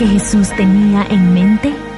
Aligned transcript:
que 0.00 0.06
Jesús 0.06 0.48
tenía 0.56 1.06
en 1.10 1.34
mente? 1.34 1.89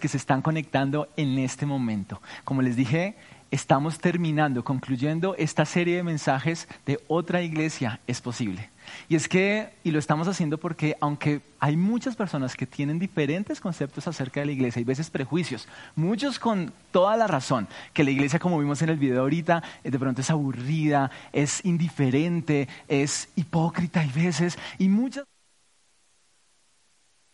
Que 0.00 0.08
se 0.08 0.16
están 0.16 0.42
conectando 0.42 1.08
en 1.16 1.38
este 1.38 1.66
momento. 1.66 2.20
Como 2.44 2.62
les 2.62 2.76
dije, 2.76 3.16
estamos 3.50 3.98
terminando, 3.98 4.64
concluyendo 4.64 5.34
esta 5.36 5.64
serie 5.64 5.96
de 5.96 6.02
mensajes 6.02 6.68
de 6.86 7.00
otra 7.08 7.42
iglesia 7.42 8.00
es 8.06 8.20
posible. 8.20 8.70
Y 9.08 9.16
es 9.16 9.28
que, 9.28 9.70
y 9.84 9.90
lo 9.90 9.98
estamos 9.98 10.28
haciendo 10.28 10.58
porque 10.58 10.96
aunque 11.00 11.42
hay 11.60 11.76
muchas 11.76 12.16
personas 12.16 12.56
que 12.56 12.66
tienen 12.66 12.98
diferentes 12.98 13.60
conceptos 13.60 14.08
acerca 14.08 14.40
de 14.40 14.46
la 14.46 14.52
iglesia 14.52 14.80
y 14.80 14.84
veces 14.84 15.10
prejuicios, 15.10 15.68
muchos 15.94 16.38
con 16.38 16.72
toda 16.90 17.16
la 17.16 17.26
razón, 17.26 17.68
que 17.92 18.04
la 18.04 18.10
iglesia 18.10 18.38
como 18.38 18.58
vimos 18.58 18.80
en 18.82 18.90
el 18.90 18.96
video 18.96 19.20
ahorita, 19.22 19.62
eh, 19.84 19.90
de 19.90 19.98
pronto 19.98 20.20
es 20.20 20.30
aburrida, 20.30 21.10
es 21.32 21.64
indiferente, 21.64 22.68
es 22.86 23.28
hipócrita 23.36 24.04
y 24.04 24.10
veces, 24.10 24.58
y 24.78 24.88
muchas 24.88 25.24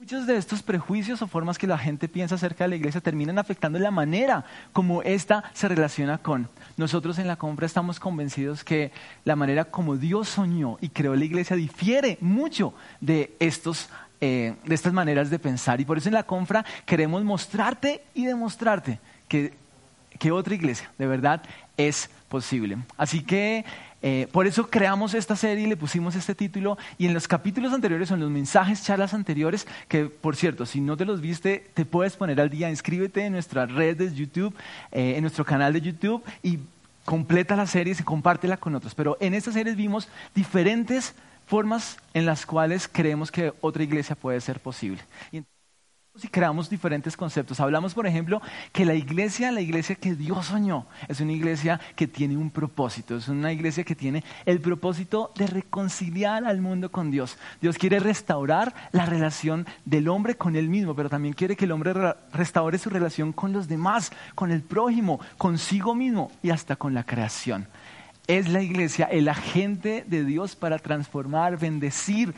Muchos 0.05 0.27
de 0.27 0.37
estos 0.37 0.63
prejuicios 0.63 1.23
o 1.23 1.27
formas 1.27 1.57
que 1.57 1.67
la 1.67 1.79
gente 1.79 2.11
piensa 2.11 2.35
acerca 2.35 2.65
de 2.65 2.69
la 2.69 2.77
iglesia 2.77 3.01
terminan 3.01 3.39
afectando 3.39 3.79
la 3.79 3.91
manera 3.91 4.45
como 4.75 5.01
ésta 5.01 5.45
se 5.55 5.67
relaciona 5.67 6.19
con. 6.19 6.51
Nosotros 6.77 7.19
en 7.19 7.27
la 7.27 7.37
compra 7.37 7.65
estamos 7.65 7.98
convencidos 7.98 8.64
que 8.64 8.93
la 9.25 9.35
manera 9.35 9.64
como 9.64 9.97
Dios 9.97 10.29
soñó 10.29 10.77
y 10.83 10.91
creó 10.91 11.17
la 11.17 11.25
iglesia 11.25 11.57
difiere 11.57 12.19
mucho 12.20 12.75
de, 13.01 13.35
estos, 13.41 13.89
eh, 14.20 14.57
de 14.67 14.75
estas 14.75 14.93
maneras 14.93 15.31
de 15.31 15.39
pensar. 15.39 15.81
Y 15.81 15.87
por 15.87 15.97
eso 15.97 16.11
en 16.11 16.17
la 16.17 16.25
compra 16.25 16.67
queremos 16.85 17.25
mostrarte 17.25 18.03
y 18.13 18.27
demostrarte 18.27 19.01
que, 19.27 19.55
que 20.19 20.33
otra 20.33 20.55
iglesia 20.55 20.93
de 20.98 21.07
verdad 21.07 21.43
es 21.79 22.11
posible. 22.29 22.77
Así 22.98 23.23
que 23.23 23.64
eh, 24.07 24.29
por 24.33 24.47
eso 24.47 24.69
creamos 24.69 25.15
esta 25.15 25.35
serie 25.35 25.65
y 25.65 25.67
le 25.67 25.79
pusimos 25.79 26.15
este 26.15 26.35
título. 26.35 26.77
Y 26.98 27.07
en 27.07 27.15
los 27.15 27.27
capítulos 27.27 27.73
anteriores, 27.73 28.11
en 28.11 28.20
los 28.20 28.31
mensajes, 28.31 28.85
charlas 28.85 29.15
anteriores, 29.15 29.67
que 29.89 30.05
por 30.05 30.37
cierto, 30.37 30.67
si 30.67 30.83
no 30.83 30.95
te 30.98 31.07
los 31.07 31.23
viste, 31.23 31.65
te 31.73 31.87
puedes 31.87 32.14
poner 32.14 32.39
al 32.39 32.51
día. 32.51 32.69
Inscríbete 32.69 33.25
en 33.25 33.33
nuestras 33.33 33.73
redes 33.73 34.13
de 34.13 34.14
YouTube, 34.14 34.55
eh, 34.93 35.14
en 35.17 35.23
nuestro 35.23 35.47
canal 35.47 35.73
de 35.73 35.81
YouTube 35.81 36.23
y 36.43 36.59
completa 37.07 37.57
la 37.57 37.67
serie 37.67 37.97
y 37.98 38.03
compártela 38.03 38.59
con 38.59 38.75
otros. 38.75 38.95
Pero 38.95 39.17
en 39.20 39.33
esta 39.33 39.53
serie 39.53 39.75
vimos 39.75 40.07
diferentes 40.35 41.14
formas 41.47 41.97
en 42.13 42.27
las 42.27 42.45
cuales 42.45 42.91
creemos 42.93 43.31
que 43.31 43.55
otra 43.63 43.85
iglesia 43.85 44.17
puede 44.17 44.43
ser 44.43 44.61
posible 44.61 45.01
creamos 46.30 46.70
diferentes 46.70 47.17
conceptos. 47.17 47.58
Hablamos, 47.58 47.95
por 47.95 48.07
ejemplo, 48.07 48.41
que 48.73 48.85
la 48.85 48.95
iglesia, 48.95 49.51
la 49.51 49.61
iglesia 49.61 49.97
que 49.97 50.14
Dios 50.14 50.47
soñó, 50.47 50.86
es 51.08 51.20
una 51.20 51.33
iglesia 51.33 51.80
que 51.97 52.07
tiene 52.07 52.36
un 52.36 52.51
propósito, 52.51 53.17
es 53.17 53.29
una 53.29 53.52
iglesia 53.52 53.83
que 53.83 53.97
tiene 53.97 54.23
el 54.47 54.61
propósito 54.61 55.33
de 55.35 55.47
reconciliar 55.47 56.45
al 56.45 56.61
mundo 56.61 56.91
con 56.92 57.11
Dios. 57.11 57.36
Dios 57.61 57.79
quiere 57.79 57.98
restaurar 57.98 58.75
la 58.92 59.07
relación 59.07 59.67
del 59.85 60.08
hombre 60.08 60.36
con 60.36 60.55
él 60.55 60.69
mismo, 60.69 60.95
pero 60.95 61.11
también 61.11 61.35
quiere 61.35 61.57
que 61.57 61.64
el 61.64 61.73
hombre 61.73 61.92
restaure 62.33 62.79
su 62.79 62.91
relación 62.91 63.33
con 63.33 63.52
los 63.52 63.67
demás, 63.67 64.13
con 64.36 64.52
el 64.52 64.63
prójimo, 64.63 65.20
consigo 65.36 65.95
mismo 65.95 66.31
y 66.42 66.51
hasta 66.51 66.77
con 66.77 66.95
la 66.95 67.05
creación. 67.05 67.67
Es 68.27 68.48
la 68.48 68.63
iglesia 68.63 69.05
el 69.05 69.29
agente 69.29 70.05
de 70.07 70.25
Dios 70.25 70.57
para 70.57 70.79
transformar, 70.79 71.58
bendecir, 71.58 72.35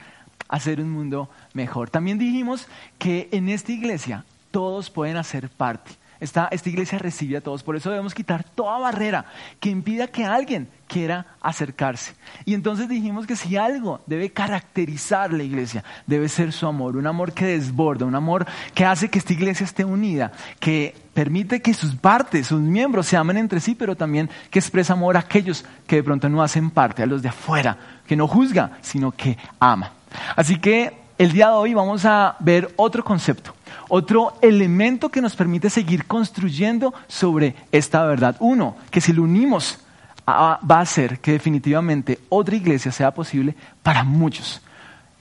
hacer 0.49 0.81
un 0.81 0.91
mundo 0.91 1.29
mejor. 1.53 1.91
También 1.91 2.19
dijimos 2.19 2.69
que 2.99 3.29
en 3.33 3.49
esta 3.49 3.73
iglesia 3.73 4.25
todos 4.51 4.91
pueden 4.91 5.17
hacer 5.17 5.49
parte. 5.49 5.93
Esta, 6.19 6.49
esta, 6.51 6.71
iglesia 6.71 6.99
recibe 6.99 7.37
a 7.37 7.43
todos, 7.43 7.63
por 7.63 7.77
eso 7.77 7.91
debemos 7.91 8.15
quitar 8.15 8.43
toda 8.43 8.79
barrera 8.79 9.27
que 9.61 9.69
impida 9.69 10.07
que 10.07 10.25
alguien 10.25 10.67
quiera 10.89 11.27
acercarse. 11.43 12.15
Y 12.47 12.55
entonces 12.55 12.89
dijimos 12.89 13.27
que 13.27 13.37
si 13.37 13.57
algo 13.57 14.01
debe 14.07 14.31
caracterizar 14.31 15.31
la 15.33 15.43
iglesia, 15.43 15.85
debe 16.07 16.31
ser 16.31 16.53
su 16.53 16.67
amor, 16.67 16.97
un 16.97 17.07
amor 17.07 17.35
que 17.35 17.45
desborda, 17.45 18.07
un 18.07 18.15
amor 18.15 18.47
que 18.75 18.87
hace 18.87 19.11
que 19.11 19.19
esta 19.19 19.35
iglesia 19.35 19.65
esté 19.65 19.85
unida, 19.85 20.33
que 20.59 20.97
permite 21.13 21.61
que 21.61 21.75
sus 21.75 21.95
partes, 21.95 22.47
sus 22.47 22.61
miembros 22.61 23.07
se 23.07 23.19
amen 23.19 23.37
entre 23.37 23.61
sí, 23.61 23.75
pero 23.75 23.95
también 23.95 24.31
que 24.51 24.59
expresa 24.59 24.95
amor 24.95 25.19
a 25.19 25.21
aquellos 25.21 25.67
que 25.87 25.97
de 25.97 26.03
pronto 26.03 26.31
no 26.31 26.43
hacen 26.43 26.71
parte, 26.71 27.03
a 27.03 27.07
los 27.07 27.21
de 27.21 27.29
afuera, 27.29 27.77
que 28.07 28.17
no 28.17 28.27
juzga, 28.27 28.79
sino 28.81 29.13
que 29.13 29.37
ama. 29.61 29.96
Así 30.35 30.59
que 30.59 30.93
el 31.19 31.33
día 31.33 31.49
de 31.49 31.55
hoy 31.55 31.75
vamos 31.75 32.05
a 32.05 32.37
ver 32.41 32.73
otro 32.77 33.03
concepto, 33.03 33.55
otro 33.89 34.35
elemento 34.43 35.09
que 35.09 35.23
nos 35.23 35.35
permite 35.35 35.71
seguir 35.71 36.07
construyendo 36.07 36.93
sobre 37.09 37.55
esta 37.73 38.05
verdad. 38.05 38.37
Uno, 38.41 38.77
que 38.91 39.01
si 39.01 39.13
lo 39.13 39.23
unimos 39.23 39.81
va 40.29 40.59
a 40.61 40.81
hacer 40.81 41.21
que 41.21 41.33
definitivamente 41.33 42.19
otra 42.29 42.57
iglesia 42.57 42.91
sea 42.91 43.13
posible 43.13 43.55
para 43.83 44.03
muchos. 44.05 44.61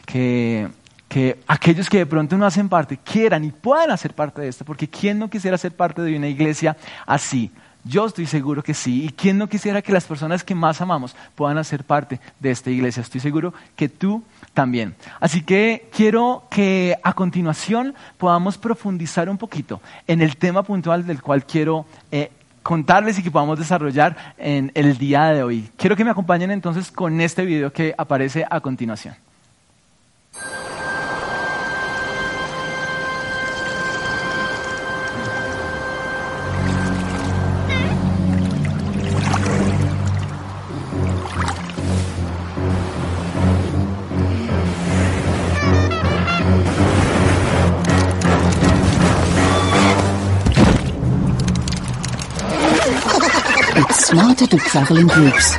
Que, 0.06 0.68
que 1.08 1.40
aquellos 1.48 1.90
que 1.90 2.00
de 2.00 2.06
pronto 2.06 2.38
no 2.38 2.46
hacen 2.46 2.70
parte 2.70 2.98
quieran 2.98 3.44
y 3.44 3.52
puedan 3.52 3.92
hacer 3.92 4.14
parte 4.14 4.42
de 4.42 4.50
esto, 4.50 4.66
porque 4.66 4.88
¿quién 4.88 5.18
no 5.18 5.30
quisiera 5.30 5.58
ser 5.58 5.76
parte 5.76 6.02
de 6.02 6.18
una 6.18 6.28
iglesia 6.28 6.76
así? 7.06 7.52
Yo 7.88 8.08
estoy 8.08 8.26
seguro 8.26 8.64
que 8.64 8.74
sí. 8.74 9.06
¿Y 9.06 9.10
quién 9.10 9.38
no 9.38 9.48
quisiera 9.48 9.84
que 9.84 9.94
las 9.94 10.06
personas 10.06 10.44
que 10.44 10.56
más 10.56 10.82
amamos 10.82 11.16
puedan 11.36 11.60
hacer 11.60 11.84
parte 11.84 12.20
de 12.40 12.50
esta 12.50 12.72
iglesia? 12.72 13.02
Estoy 13.02 13.22
seguro 13.22 13.54
que 13.76 13.90
tú 13.90 14.24
también. 14.56 14.96
Así 15.20 15.44
que 15.44 15.88
quiero 15.96 16.46
que 16.50 16.98
a 17.04 17.14
continuación 17.14 17.94
podamos 18.18 18.58
profundizar 18.58 19.30
un 19.30 19.38
poquito 19.38 19.82
en 20.08 20.24
el 20.24 20.38
tema 20.38 20.64
puntual 20.64 21.06
del 21.06 21.22
cual 21.22 21.46
quiero 21.46 21.86
eh, 22.12 22.32
contarles 22.64 23.20
y 23.20 23.24
que 23.24 23.30
podamos 23.30 23.60
desarrollar 23.60 24.34
en 24.40 24.72
el 24.74 24.98
día 24.98 25.26
de 25.26 25.44
hoy. 25.44 25.70
Quiero 25.78 25.96
que 25.96 26.04
me 26.04 26.10
acompañen 26.10 26.50
entonces 26.50 26.90
con 26.90 27.22
este 27.22 27.46
video 27.46 27.72
que 27.72 27.94
aparece 27.96 28.44
a 28.50 28.60
continuación. 28.62 29.25
Smarter 54.16 54.48
to 54.48 54.58
travel 54.58 54.96
in 54.96 55.08
groups. 55.08 55.58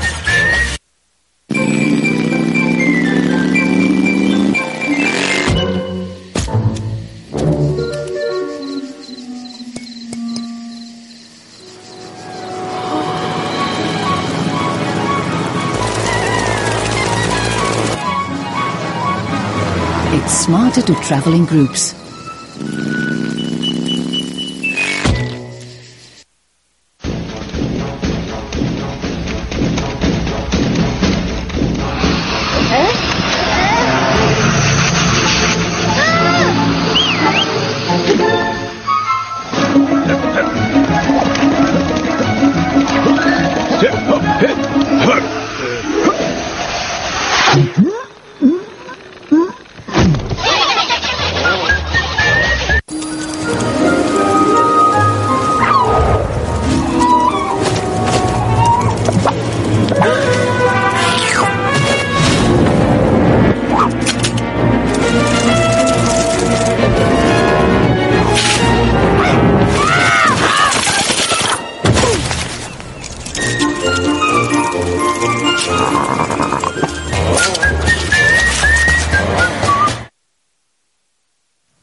It's 20.14 20.32
smarter 20.32 20.81
to 20.81 20.94
travel 21.03 21.35
in 21.35 21.44
groups. 21.44 21.94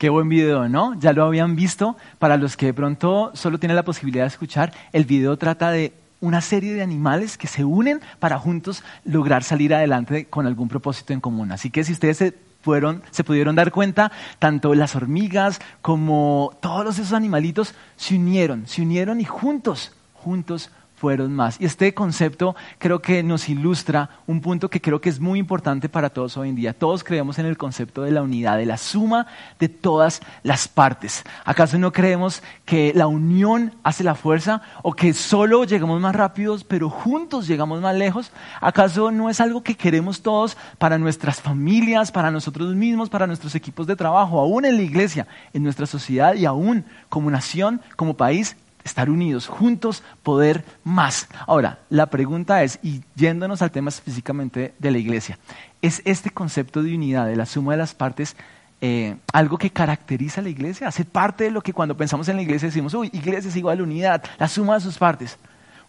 Qué 0.04 0.10
buen 0.10 0.28
video, 0.28 0.68
¿no? 0.68 1.00
Ya 1.00 1.14
lo 1.14 1.24
habían 1.24 1.56
visto. 1.56 1.96
Para 2.20 2.36
los 2.36 2.58
que 2.58 2.66
de 2.66 2.74
pronto 2.74 3.32
solo 3.36 3.58
tienen 3.58 3.78
la 3.78 3.86
posibilidad 3.86 4.26
de 4.26 4.28
escuchar, 4.28 4.74
el 4.92 5.06
video 5.06 5.38
trata 5.38 5.72
de 5.72 5.94
una 6.20 6.42
serie 6.42 6.74
de 6.74 6.82
animales 6.82 7.38
que 7.38 7.48
se 7.48 7.64
unen 7.64 8.02
para 8.20 8.38
juntos 8.38 8.84
lograr 9.06 9.44
salir 9.44 9.74
adelante 9.74 10.26
con 10.26 10.46
algún 10.46 10.68
propósito 10.68 11.14
en 11.14 11.22
común. 11.22 11.54
Así 11.54 11.70
que 11.70 11.86
si 11.86 11.94
ustedes 11.94 12.18
se 12.18 12.34
fueron, 12.62 13.02
se 13.12 13.24
pudieron 13.24 13.56
dar 13.56 13.72
cuenta, 13.72 14.12
tanto 14.40 14.74
las 14.74 14.96
hormigas 14.96 15.62
como 15.82 16.58
todos 16.62 17.00
esos 17.00 17.14
animalitos 17.14 17.74
se 17.96 18.16
unieron, 18.16 18.68
se 18.68 18.82
unieron 18.82 19.22
y 19.22 19.26
juntos, 19.26 19.94
juntos 20.14 20.70
más. 21.04 21.60
Y 21.60 21.66
este 21.66 21.94
concepto 21.94 22.56
creo 22.78 23.02
que 23.02 23.24
nos 23.24 23.50
ilustra 23.50 24.10
un 24.26 24.40
punto 24.40 24.70
que 24.70 24.80
creo 24.80 25.02
que 25.02 25.10
es 25.10 25.20
muy 25.20 25.38
importante 25.38 25.90
para 25.90 26.10
todos 26.10 26.38
hoy 26.38 26.48
en 26.50 26.56
día. 26.56 26.74
Todos 26.74 27.04
creemos 27.04 27.40
en 27.40 27.46
el 27.46 27.58
concepto 27.58 28.04
de 28.04 28.12
la 28.12 28.22
unidad, 28.22 28.58
de 28.58 28.66
la 28.66 28.78
suma 28.78 29.28
de 29.60 29.68
todas 29.68 30.22
las 30.44 30.70
partes. 30.70 31.24
¿Acaso 31.44 31.78
no 31.78 31.92
creemos 31.92 32.42
que 32.64 32.94
la 32.96 33.08
unión 33.08 33.74
hace 33.84 34.06
la 34.06 34.16
fuerza 34.16 34.62
o 34.82 34.94
que 34.94 35.14
solo 35.14 35.66
llegamos 35.66 36.00
más 36.00 36.16
rápidos, 36.16 36.64
pero 36.64 36.90
juntos 36.90 37.48
llegamos 37.48 37.82
más 37.82 37.96
lejos? 37.96 38.32
¿Acaso 38.62 39.12
no 39.12 39.30
es 39.30 39.42
algo 39.42 39.62
que 39.62 39.76
queremos 39.76 40.22
todos 40.22 40.56
para 40.78 40.98
nuestras 40.98 41.42
familias, 41.42 42.14
para 42.14 42.32
nosotros 42.32 42.74
mismos, 42.76 43.10
para 43.10 43.28
nuestros 43.28 43.56
equipos 43.56 43.88
de 43.88 43.98
trabajo, 43.98 44.40
aún 44.40 44.64
en 44.64 44.78
la 44.78 44.84
iglesia, 44.84 45.28
en 45.52 45.64
nuestra 45.64 45.86
sociedad 45.86 46.34
y 46.36 46.46
aún 46.46 46.86
como 47.10 47.30
nación, 47.30 47.82
como 47.98 48.14
país? 48.14 48.56
Estar 48.84 49.10
unidos, 49.10 49.48
juntos, 49.48 50.04
poder 50.24 50.66
más. 50.84 51.28
Ahora, 51.48 51.80
la 51.90 52.08
pregunta 52.08 52.64
es, 52.64 52.80
y 52.84 53.02
yéndonos 53.16 53.62
al 53.62 53.72
tema 53.72 53.90
específicamente 53.90 54.74
de 54.80 54.92
la 54.92 54.98
iglesia, 54.98 55.40
¿es 55.82 56.02
este 56.06 56.30
concepto 56.30 56.84
de 56.84 56.96
unidad, 56.96 57.28
de 57.28 57.36
la 57.36 57.46
suma 57.46 57.74
de 57.74 57.78
las 57.78 57.94
partes, 57.94 58.36
eh, 58.82 59.16
algo 59.32 59.58
que 59.58 59.70
caracteriza 59.70 60.42
a 60.42 60.44
la 60.44 60.50
iglesia? 60.50 60.88
¿Hace 60.88 61.06
parte 61.06 61.46
de 61.46 61.52
lo 61.52 61.62
que 61.62 61.74
cuando 61.74 61.96
pensamos 61.96 62.28
en 62.28 62.36
la 62.36 62.42
iglesia 62.42 62.68
decimos, 62.68 62.94
uy, 62.94 63.10
iglesia 63.14 63.50
es 63.50 63.56
igual 63.56 63.80
a 63.80 63.84
unidad, 63.84 64.24
la 64.38 64.48
suma 64.48 64.76
de 64.76 64.82
sus 64.82 64.98
partes? 64.98 65.38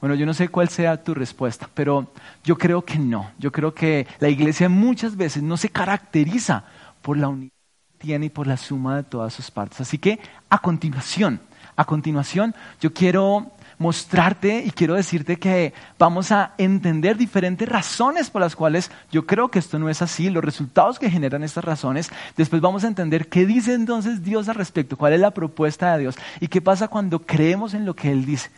Bueno, 0.00 0.17
yo 0.17 0.26
no 0.26 0.35
sé 0.35 0.49
cuál 0.49 0.69
sea 0.69 1.02
tu 1.02 1.14
respuesta, 1.14 1.69
pero 1.73 2.12
yo 2.44 2.58
creo 2.58 2.85
que 2.85 2.99
no. 2.99 3.31
Yo 3.38 3.50
creo 3.50 3.73
que 3.73 4.06
la 4.19 4.29
iglesia 4.29 4.69
muchas 4.69 5.17
veces 5.17 5.43
no 5.43 5.56
se 5.56 5.70
caracteriza 5.70 6.64
por 7.00 7.17
la 7.17 7.29
unidad 7.29 7.52
que 7.93 8.06
tiene 8.06 8.26
y 8.26 8.29
por 8.29 8.47
la 8.47 8.58
suma 8.58 8.97
de 8.97 9.05
todas 9.05 9.32
sus 9.32 9.50
partes. 9.50 9.81
Así 9.81 9.97
que, 9.97 10.20
a 10.50 10.58
continuación, 10.58 11.40
a 11.76 11.85
continuación, 11.85 12.55
yo 12.81 12.93
quiero 12.93 13.50
mostrarte 13.79 14.62
y 14.65 14.71
quiero 14.71 14.94
decirte 14.94 15.37
que 15.37 15.73
vamos 15.99 16.32
a 16.32 16.55
entender 16.59 17.17
diferentes 17.17 17.69
razones 17.69 18.31
por 18.31 18.41
las 18.41 18.56
cuales 18.56 18.91
yo 19.11 19.26
creo 19.26 19.49
que 19.49 19.59
esto 19.59 19.79
no 19.79 19.88
es 19.88 20.03
así, 20.03 20.31
los 20.31 20.44
resultados 20.44 20.99
que 20.99 21.11
generan 21.11 21.43
estas 21.43 21.65
razones. 21.65 22.11
Después 22.37 22.62
vamos 22.62 22.85
a 22.85 22.88
entender 22.88 23.29
qué 23.29 23.47
dice 23.47 23.75
entonces 23.75 24.23
Dios 24.23 24.49
al 24.49 24.55
respecto, 24.55 24.97
cuál 24.97 25.12
es 25.12 25.21
la 25.21 25.32
propuesta 25.32 25.93
de 25.94 26.00
Dios 26.03 26.17
y 26.41 26.49
qué 26.49 26.61
pasa 26.61 26.88
cuando 26.88 27.21
creemos 27.21 27.75
en 27.75 27.85
lo 27.85 27.94
que 27.94 28.11
Él 28.11 28.25
dice. 28.25 28.50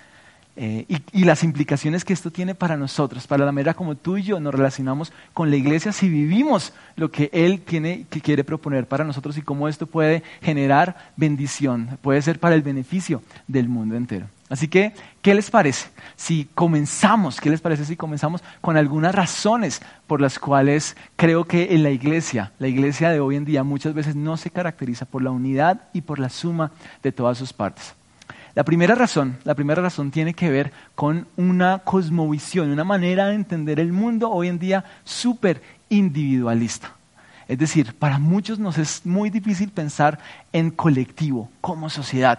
Eh, 0.59 0.87
y, 1.13 1.25
las 1.25 1.45
implicaciones 1.45 2.03
que 2.03 2.15
esto 2.15 2.31
tiene 2.31 2.55
para 2.55 2.79
nosotros, 2.79 3.27
para 3.27 3.45
la 3.45 3.53
manera 3.53 3.75
como 3.75 3.95
tú 3.95 4.17
y 4.17 4.23
yo 4.23 4.41
nos 4.41 4.55
relacionamos 4.55 5.13
con 5.35 5.51
la 5.51 5.57
iglesia 5.57 5.93
si 5.93 6.09
vivimos 6.09 6.73
lo 6.95 7.11
que 7.11 7.29
Él 7.35 7.61
tiene, 7.61 8.07
que 8.09 8.23
quiere 8.23 8.43
proponer 8.43 8.87
para 8.87 9.05
nosotros 9.05 9.37
y 9.37 9.43
cómo 9.43 9.69
esto 9.69 9.87
puede 9.87 10.23
generar 10.41 11.13
bendición, 11.17 11.99
puede 12.01 12.23
ser 12.23 12.41
para 12.41 12.55
el 12.55 12.63
beneficio 12.63 13.23
del 13.47 13.69
mundo 13.69 13.97
entero. 13.97 14.29
Así 14.49 14.69
que, 14.69 14.95
¿qué 15.21 15.35
les 15.35 15.51
parece 15.51 15.89
si 16.15 16.49
comenzamos, 16.55 17.39
qué 17.39 17.51
les 17.51 17.61
parece 17.61 17.85
si 17.85 17.97
comenzamos 17.97 18.43
con 18.63 18.79
algunas 18.79 19.15
razones 19.15 19.83
por 20.07 20.23
las 20.23 20.39
cuales 20.39 20.97
creo 21.17 21.45
que 21.45 21.75
en 21.75 21.83
la 21.83 21.91
iglesia, 21.91 22.53
la 22.59 22.69
iglesia 22.69 23.11
de 23.11 23.21
hoy 23.21 23.37
en 23.37 23.45
día 23.45 23.63
muchas 23.63 23.93
veces 23.93 24.17
no 24.17 24.39
se 24.39 24.51
caracteriza 24.51 25.05
por 25.05 25.23
la 25.23 25.33
unidad 25.33 25.83
y 25.93 26.01
por 26.01 26.19
la 26.19 26.31
suma 26.31 26.71
de 27.03 27.13
todas 27.13 27.37
sus 27.37 27.53
partes? 27.53 27.95
La 28.57 28.65
primera 28.65 28.95
razón, 28.95 29.37
la 29.45 29.55
primera 29.55 29.83
razón 29.83 30.11
tiene 30.11 30.33
que 30.33 30.51
ver 30.51 30.73
con 30.95 31.29
una 31.37 31.81
cosmovisión, 31.81 32.71
una 32.71 32.85
manera 32.85 33.27
de 33.27 33.35
entender 33.35 33.79
el 33.79 33.93
mundo 33.93 34.31
hoy 34.31 34.49
en 34.49 34.59
día 34.59 34.83
súper 35.05 35.61
individualista. 35.91 36.95
Es 37.49 37.59
decir, 37.59 37.93
para 37.99 38.19
muchos 38.19 38.59
nos 38.59 38.79
es 38.79 39.05
muy 39.05 39.29
difícil 39.29 39.69
pensar 39.69 40.19
en 40.55 40.71
colectivo, 40.71 41.51
como 41.61 41.91
sociedad. 41.91 42.39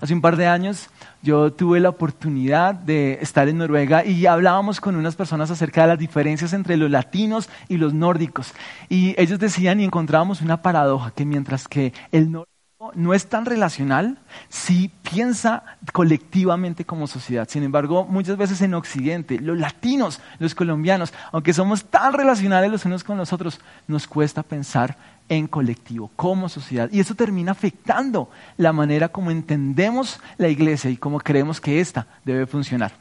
Hace 0.00 0.14
un 0.14 0.20
par 0.20 0.36
de 0.36 0.46
años 0.46 0.88
yo 1.20 1.52
tuve 1.52 1.80
la 1.80 1.88
oportunidad 1.88 2.72
de 2.72 3.18
estar 3.20 3.48
en 3.48 3.58
Noruega 3.58 4.04
y 4.04 4.24
hablábamos 4.26 4.80
con 4.80 4.94
unas 4.94 5.16
personas 5.16 5.50
acerca 5.50 5.82
de 5.82 5.88
las 5.88 5.98
diferencias 5.98 6.52
entre 6.52 6.76
los 6.76 6.92
latinos 6.92 7.48
y 7.68 7.78
los 7.78 7.92
nórdicos. 7.92 8.54
Y 8.88 9.20
ellos 9.20 9.40
decían 9.40 9.80
y 9.80 9.84
encontrábamos 9.84 10.42
una 10.42 10.62
paradoja, 10.62 11.10
que 11.10 11.24
mientras 11.24 11.66
que 11.66 11.92
el 12.12 12.30
nórdico 12.30 12.55
no 12.94 13.14
es 13.14 13.28
tan 13.28 13.44
relacional 13.44 14.18
si 14.48 14.88
piensa 14.88 15.64
colectivamente 15.92 16.84
como 16.84 17.06
sociedad. 17.06 17.48
Sin 17.48 17.62
embargo, 17.62 18.04
muchas 18.04 18.36
veces 18.36 18.60
en 18.62 18.74
Occidente, 18.74 19.40
los 19.40 19.58
latinos, 19.58 20.20
los 20.38 20.54
colombianos, 20.54 21.12
aunque 21.32 21.52
somos 21.52 21.84
tan 21.84 22.12
relacionales 22.12 22.70
los 22.70 22.84
unos 22.84 23.04
con 23.04 23.18
los 23.18 23.32
otros, 23.32 23.60
nos 23.86 24.06
cuesta 24.06 24.42
pensar 24.42 24.96
en 25.28 25.46
colectivo, 25.46 26.10
como 26.16 26.48
sociedad. 26.48 26.88
Y 26.92 27.00
eso 27.00 27.14
termina 27.14 27.52
afectando 27.52 28.30
la 28.56 28.72
manera 28.72 29.08
como 29.08 29.30
entendemos 29.30 30.20
la 30.38 30.48
iglesia 30.48 30.90
y 30.90 30.96
cómo 30.96 31.18
creemos 31.18 31.60
que 31.60 31.80
ésta 31.80 32.06
debe 32.24 32.46
funcionar. 32.46 32.92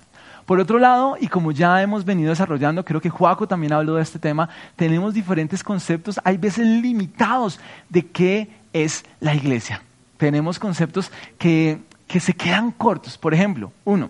Por 0.45 0.59
otro 0.59 0.77
lado, 0.77 1.17
y 1.19 1.27
como 1.27 1.51
ya 1.51 1.81
hemos 1.81 2.05
venido 2.05 2.29
desarrollando, 2.29 2.85
creo 2.85 3.01
que 3.01 3.09
Juaco 3.09 3.47
también 3.47 3.73
habló 3.73 3.95
de 3.95 4.03
este 4.03 4.19
tema, 4.19 4.47
tenemos 4.75 5.15
diferentes 5.15 5.63
conceptos, 5.63 6.19
hay 6.23 6.37
veces 6.37 6.67
limitados 6.67 7.59
de 7.89 8.05
qué 8.05 8.49
es 8.75 9.05
la 9.21 9.33
iglesia. 9.33 9.81
Tenemos 10.17 10.59
conceptos 10.59 11.11
que, 11.37 11.79
que 12.07 12.19
se 12.19 12.33
quedan 12.33 12.71
cortos. 12.71 13.17
Por 13.17 13.33
ejemplo, 13.33 13.71
uno, 13.85 14.09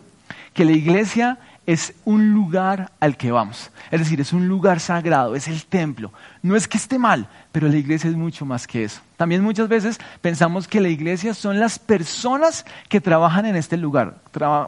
que 0.53 0.65
la 0.65 0.71
iglesia 0.71 1.37
es 1.65 1.93
un 2.05 2.33
lugar 2.33 2.91
al 2.99 3.17
que 3.17 3.31
vamos. 3.31 3.71
Es 3.91 3.99
decir, 3.99 4.21
es 4.21 4.33
un 4.33 4.47
lugar 4.47 4.79
sagrado, 4.79 5.35
es 5.35 5.47
el 5.47 5.65
templo. 5.65 6.11
No 6.41 6.55
es 6.55 6.67
que 6.67 6.77
esté 6.77 6.99
mal, 6.99 7.27
pero 7.51 7.67
la 7.67 7.77
iglesia 7.77 8.09
es 8.09 8.15
mucho 8.15 8.45
más 8.45 8.67
que 8.67 8.83
eso. 8.83 9.01
También 9.17 9.43
muchas 9.43 9.67
veces 9.67 9.97
pensamos 10.21 10.67
que 10.67 10.81
la 10.81 10.89
iglesia 10.89 11.33
son 11.33 11.59
las 11.59 11.79
personas 11.79 12.65
que 12.89 13.01
trabajan 13.01 13.45
en 13.45 13.55
este 13.55 13.77
lugar, 13.77 14.17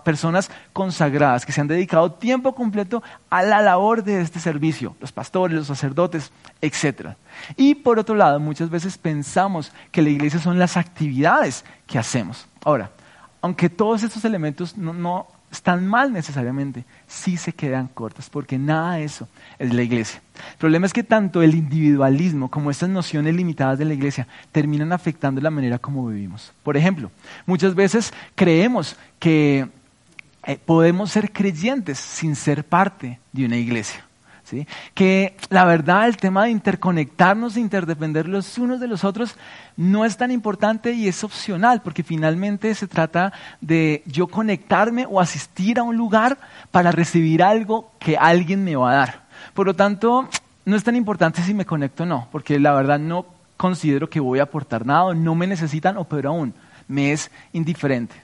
personas 0.04 0.50
consagradas, 0.74 1.46
que 1.46 1.52
se 1.52 1.62
han 1.62 1.68
dedicado 1.68 2.14
tiempo 2.14 2.56
completo 2.56 3.04
a 3.30 3.44
la 3.44 3.62
labor 3.62 4.04
de 4.04 4.22
este 4.22 4.40
servicio, 4.40 4.96
los 5.00 5.12
pastores, 5.12 5.58
los 5.58 5.68
sacerdotes, 5.68 6.32
etc. 6.62 7.10
Y 7.58 7.76
por 7.76 8.00
otro 8.00 8.16
lado, 8.16 8.40
muchas 8.40 8.70
veces 8.70 8.98
pensamos 8.98 9.72
que 9.92 10.02
la 10.02 10.10
iglesia 10.10 10.40
son 10.40 10.58
las 10.58 10.78
actividades 10.78 11.66
que 11.86 12.00
hacemos. 12.00 12.48
Ahora, 12.64 12.90
aunque 13.42 13.70
todos 13.70 14.02
estos 14.02 14.26
elementos 14.26 14.78
no, 14.78 14.94
no 14.94 15.28
están 15.52 15.88
mal 15.88 16.12
necesariamente, 16.12 16.86
sí 17.08 17.38
se 17.38 17.54
quedan 17.54 17.88
cortas, 17.88 18.30
porque 18.30 18.58
nada 18.58 18.96
de 18.96 19.04
eso 19.06 19.28
es 19.60 19.74
la 19.74 19.82
iglesia. 19.82 20.22
El 20.52 20.58
problema 20.58 20.86
es 20.86 20.94
que 20.94 21.04
tanto 21.04 21.42
el 21.42 21.56
individualismo 21.56 22.50
como 22.50 22.72
estas 22.72 22.90
nociones 22.90 23.36
limitadas 23.36 23.80
de 23.80 23.86
la 23.86 23.94
iglesia 23.94 24.28
terminan 24.52 24.92
afectando 24.92 25.42
la 25.42 25.50
manera 25.50 25.80
como 25.80 26.08
vivimos. 26.08 26.54
Por 26.64 26.78
ejemplo, 26.78 27.12
muchas 27.46 27.76
veces 27.76 28.14
creemos 28.36 28.96
que 29.20 29.68
eh, 30.44 30.60
podemos 30.66 31.12
ser 31.12 31.32
creyentes 31.32 31.98
sin 31.98 32.36
ser 32.36 32.64
parte 32.64 33.20
de 33.32 33.46
una 33.46 33.58
iglesia. 33.58 34.07
Que 34.94 35.36
la 35.50 35.66
verdad, 35.66 36.08
el 36.08 36.18
tema 36.18 36.46
de 36.46 36.52
interconectarnos, 36.52 37.56
de 37.56 37.62
interdepender 37.62 38.28
los 38.28 38.58
unos 38.58 38.80
de 38.80 38.88
los 38.88 39.04
otros, 39.04 39.36
no 39.76 40.06
es 40.06 40.18
tan 40.18 40.32
importante 40.32 40.94
y 40.94 41.08
es 41.08 41.24
opcional, 41.24 41.82
porque 41.82 42.04
finalmente 42.04 42.74
se 42.76 42.88
trata 42.88 43.34
de 43.62 44.04
yo 44.06 44.28
conectarme 44.28 45.06
o 45.10 45.20
asistir 45.20 45.80
a 45.80 45.84
un 45.84 45.98
lugar 45.98 46.38
para 46.72 46.92
recibir 46.92 47.44
algo 47.44 47.92
que 48.00 48.18
alguien 48.18 48.64
me 48.64 48.76
va 48.76 48.92
a 48.92 48.96
dar. 48.96 49.28
Por 49.54 49.68
lo 49.68 49.76
tanto, 49.76 50.30
no 50.66 50.76
es 50.76 50.84
tan 50.84 50.96
importante 50.96 51.42
si 51.42 51.54
me 51.54 51.66
conecto 51.66 52.04
o 52.04 52.06
no, 52.06 52.28
porque 52.32 52.60
la 52.60 52.74
verdad 52.74 53.00
no 53.00 53.26
considero 53.56 54.10
que 54.10 54.20
voy 54.20 54.40
a 54.40 54.44
aportar 54.44 54.86
nada, 54.86 55.06
o 55.06 55.14
no 55.14 55.36
me 55.36 55.48
necesitan, 55.48 55.98
o 55.98 56.04
peor 56.04 56.28
aún, 56.28 56.54
me 56.88 57.12
es 57.12 57.32
indiferente. 57.54 58.16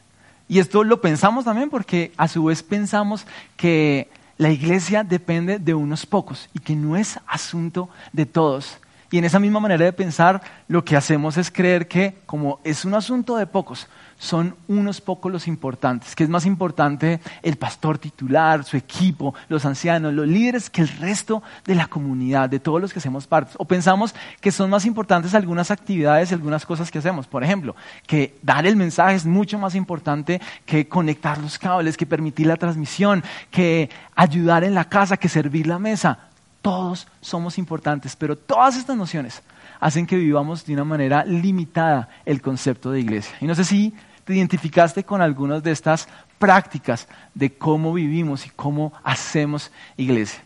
Y 0.47 0.59
esto 0.59 0.83
lo 0.83 1.01
pensamos 1.01 1.45
también 1.45 1.69
porque 1.69 2.11
a 2.17 2.27
su 2.27 2.45
vez 2.45 2.61
pensamos 2.61 3.25
que 3.55 4.09
la 4.37 4.49
iglesia 4.49 5.03
depende 5.03 5.59
de 5.59 5.73
unos 5.73 6.05
pocos 6.05 6.49
y 6.53 6.59
que 6.59 6.75
no 6.75 6.97
es 6.97 7.19
asunto 7.27 7.89
de 8.11 8.25
todos. 8.25 8.77
Y 9.11 9.19
en 9.19 9.25
esa 9.25 9.39
misma 9.39 9.59
manera 9.59 9.85
de 9.85 9.93
pensar, 9.93 10.41
lo 10.67 10.83
que 10.83 10.95
hacemos 10.95 11.37
es 11.37 11.51
creer 11.51 11.87
que 11.87 12.17
como 12.25 12.59
es 12.63 12.83
un 12.83 12.95
asunto 12.95 13.37
de 13.37 13.45
pocos, 13.45 13.87
son 14.23 14.55
unos 14.69 15.01
pocos 15.01 15.29
los 15.29 15.49
importantes, 15.49 16.15
que 16.15 16.23
es 16.23 16.29
más 16.29 16.45
importante 16.45 17.19
el 17.41 17.57
pastor 17.57 17.97
titular, 17.97 18.63
su 18.63 18.77
equipo, 18.77 19.35
los 19.49 19.65
ancianos, 19.65 20.13
los 20.13 20.25
líderes, 20.25 20.69
que 20.69 20.81
el 20.81 20.87
resto 20.87 21.43
de 21.65 21.75
la 21.75 21.87
comunidad, 21.87 22.49
de 22.49 22.61
todos 22.61 22.79
los 22.79 22.93
que 22.93 22.99
hacemos 22.99 23.27
parte. 23.27 23.51
O 23.57 23.65
pensamos 23.65 24.15
que 24.39 24.53
son 24.53 24.69
más 24.69 24.85
importantes 24.85 25.35
algunas 25.35 25.71
actividades 25.71 26.31
algunas 26.31 26.65
cosas 26.65 26.89
que 26.89 26.99
hacemos. 26.99 27.27
Por 27.27 27.43
ejemplo, 27.43 27.75
que 28.07 28.37
dar 28.41 28.65
el 28.65 28.77
mensaje 28.77 29.15
es 29.15 29.25
mucho 29.25 29.59
más 29.59 29.75
importante 29.75 30.39
que 30.65 30.87
conectar 30.87 31.37
los 31.39 31.59
cables, 31.59 31.97
que 31.97 32.05
permitir 32.05 32.47
la 32.47 32.55
transmisión, 32.55 33.23
que 33.51 33.89
ayudar 34.15 34.63
en 34.63 34.73
la 34.73 34.85
casa, 34.85 35.17
que 35.17 35.27
servir 35.27 35.67
la 35.67 35.79
mesa. 35.79 36.29
Todos 36.61 37.07
somos 37.19 37.57
importantes, 37.57 38.15
pero 38.15 38.37
todas 38.37 38.77
estas 38.77 38.95
nociones 38.95 39.41
hacen 39.81 40.07
que 40.07 40.15
vivamos 40.15 40.65
de 40.65 40.73
una 40.73 40.85
manera 40.85 41.25
limitada 41.25 42.07
el 42.25 42.41
concepto 42.41 42.89
de 42.89 43.01
iglesia. 43.01 43.35
Y 43.41 43.47
no 43.47 43.53
sé 43.53 43.65
si 43.65 43.93
te 44.25 44.35
identificaste 44.35 45.03
con 45.03 45.21
algunas 45.21 45.63
de 45.63 45.71
estas 45.71 46.07
prácticas 46.39 47.07
de 47.33 47.53
cómo 47.53 47.93
vivimos 47.93 48.45
y 48.45 48.49
cómo 48.49 48.93
hacemos 49.03 49.71
iglesia. 49.97 50.41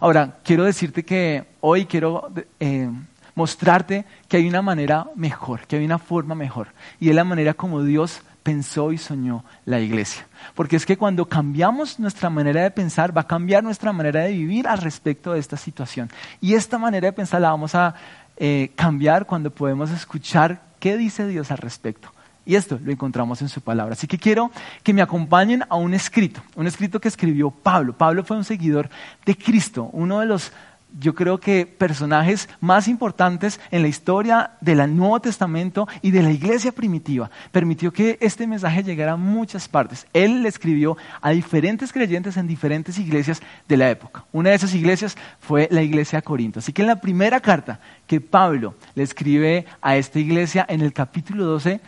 Ahora, 0.00 0.38
quiero 0.44 0.64
decirte 0.64 1.04
que 1.04 1.44
hoy 1.60 1.86
quiero 1.86 2.30
eh, 2.60 2.88
mostrarte 3.34 4.04
que 4.28 4.36
hay 4.36 4.48
una 4.48 4.62
manera 4.62 5.06
mejor, 5.16 5.66
que 5.66 5.76
hay 5.76 5.84
una 5.84 5.98
forma 5.98 6.34
mejor. 6.34 6.68
Y 7.00 7.08
es 7.08 7.14
la 7.14 7.24
manera 7.24 7.54
como 7.54 7.82
Dios 7.82 8.22
pensó 8.42 8.92
y 8.92 8.98
soñó 8.98 9.44
la 9.64 9.80
iglesia. 9.80 10.26
Porque 10.54 10.76
es 10.76 10.86
que 10.86 10.96
cuando 10.96 11.26
cambiamos 11.26 11.98
nuestra 11.98 12.30
manera 12.30 12.62
de 12.62 12.70
pensar, 12.70 13.16
va 13.16 13.22
a 13.22 13.26
cambiar 13.26 13.62
nuestra 13.62 13.92
manera 13.92 14.20
de 14.22 14.32
vivir 14.32 14.68
al 14.68 14.78
respecto 14.78 15.32
de 15.32 15.40
esta 15.40 15.56
situación. 15.56 16.10
Y 16.40 16.54
esta 16.54 16.78
manera 16.78 17.08
de 17.08 17.12
pensar 17.12 17.40
la 17.40 17.50
vamos 17.50 17.74
a 17.74 17.94
eh, 18.36 18.72
cambiar 18.74 19.26
cuando 19.26 19.50
podemos 19.50 19.90
escuchar 19.90 20.62
qué 20.78 20.96
dice 20.96 21.26
Dios 21.26 21.50
al 21.50 21.58
respecto. 21.58 22.12
Y 22.50 22.56
esto 22.56 22.80
lo 22.82 22.90
encontramos 22.90 23.40
en 23.42 23.48
su 23.48 23.60
palabra. 23.60 23.92
Así 23.92 24.08
que 24.08 24.18
quiero 24.18 24.50
que 24.82 24.92
me 24.92 25.02
acompañen 25.02 25.62
a 25.68 25.76
un 25.76 25.94
escrito, 25.94 26.42
un 26.56 26.66
escrito 26.66 27.00
que 27.00 27.06
escribió 27.06 27.52
Pablo. 27.52 27.96
Pablo 27.96 28.24
fue 28.24 28.36
un 28.36 28.42
seguidor 28.42 28.90
de 29.24 29.36
Cristo, 29.36 29.88
uno 29.92 30.18
de 30.18 30.26
los 30.26 30.50
yo 30.98 31.14
creo 31.14 31.38
que 31.38 31.64
personajes 31.64 32.48
más 32.60 32.88
importantes 32.88 33.60
en 33.70 33.82
la 33.82 33.88
historia 33.88 34.50
del 34.60 34.96
Nuevo 34.96 35.20
Testamento 35.20 35.86
y 36.02 36.10
de 36.10 36.22
la 36.22 36.32
iglesia 36.32 36.72
primitiva. 36.72 37.30
Permitió 37.52 37.92
que 37.92 38.18
este 38.20 38.48
mensaje 38.48 38.82
llegara 38.82 39.12
a 39.12 39.16
muchas 39.16 39.68
partes. 39.68 40.08
Él 40.12 40.42
le 40.42 40.48
escribió 40.48 40.96
a 41.20 41.30
diferentes 41.30 41.92
creyentes 41.92 42.36
en 42.36 42.48
diferentes 42.48 42.98
iglesias 42.98 43.40
de 43.68 43.76
la 43.76 43.90
época. 43.90 44.24
Una 44.32 44.50
de 44.50 44.56
esas 44.56 44.74
iglesias 44.74 45.16
fue 45.38 45.68
la 45.70 45.82
iglesia 45.82 46.18
de 46.18 46.24
Corinto. 46.24 46.58
Así 46.58 46.72
que 46.72 46.82
en 46.82 46.88
la 46.88 47.00
primera 47.00 47.38
carta 47.38 47.78
que 48.08 48.20
Pablo 48.20 48.74
le 48.96 49.04
escribe 49.04 49.66
a 49.80 49.96
esta 49.96 50.18
iglesia, 50.18 50.66
en 50.68 50.80
el 50.80 50.92
capítulo 50.92 51.44
12, 51.44 51.80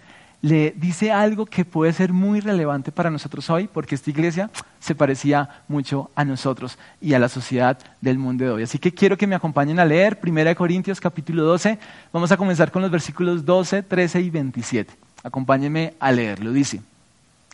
le 0.43 0.75
dice 0.77 1.13
algo 1.13 1.47
que 1.47 1.65
puede 1.65 1.93
ser 1.93 2.13
muy 2.13 2.41
relevante 2.41 2.91
para 2.91 3.11
nosotros 3.11 3.49
hoy, 3.49 3.69
porque 3.73 3.95
esta 3.95 4.11
iglesia 4.11 4.51
se 4.81 4.97
parecía 4.97 5.63
mucho 5.69 6.11
a 6.17 6.25
nosotros 6.25 6.79
y 7.01 7.15
a 7.15 7.21
la 7.21 7.29
sociedad 7.29 7.79
del 8.01 8.19
mundo 8.19 8.45
de 8.45 8.51
hoy. 8.51 8.63
Así 8.65 8.81
que 8.81 8.93
quiero 8.93 9.17
que 9.17 9.29
me 9.29 9.37
acompañen 9.37 9.79
a 9.79 9.85
leer 9.85 10.19
1 10.21 10.57
Corintios 10.57 11.01
capítulo 11.01 11.45
12. 11.45 11.79
Vamos 12.13 12.33
a 12.33 12.37
comenzar 12.37 12.73
con 12.73 12.83
los 12.83 12.91
versículos 12.91 13.45
12, 13.45 13.85
13 13.85 14.21
y 14.21 14.31
27. 14.31 14.93
Acompáñenme 15.23 15.95
a 16.01 16.11
leerlo. 16.11 16.53
Dice, 16.53 16.83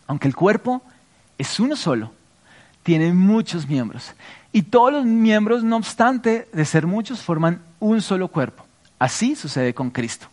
aunque 0.07 0.27
el 0.27 0.35
cuerpo 0.35 0.81
es 1.37 1.61
uno 1.61 1.77
solo, 1.77 2.11
tiene 2.83 3.13
muchos 3.13 3.69
miembros. 3.69 4.15
Y 4.51 4.63
todos 4.63 4.95
los 4.95 5.05
miembros, 5.05 5.63
no 5.63 5.77
obstante 5.77 6.49
de 6.55 6.65
ser 6.65 6.87
muchos, 6.87 7.21
forman 7.21 7.61
un 7.81 8.01
solo 8.01 8.29
cuerpo. 8.29 8.65
Así 8.99 9.37
sucede 9.37 9.75
con 9.75 9.91
Cristo. 9.91 10.27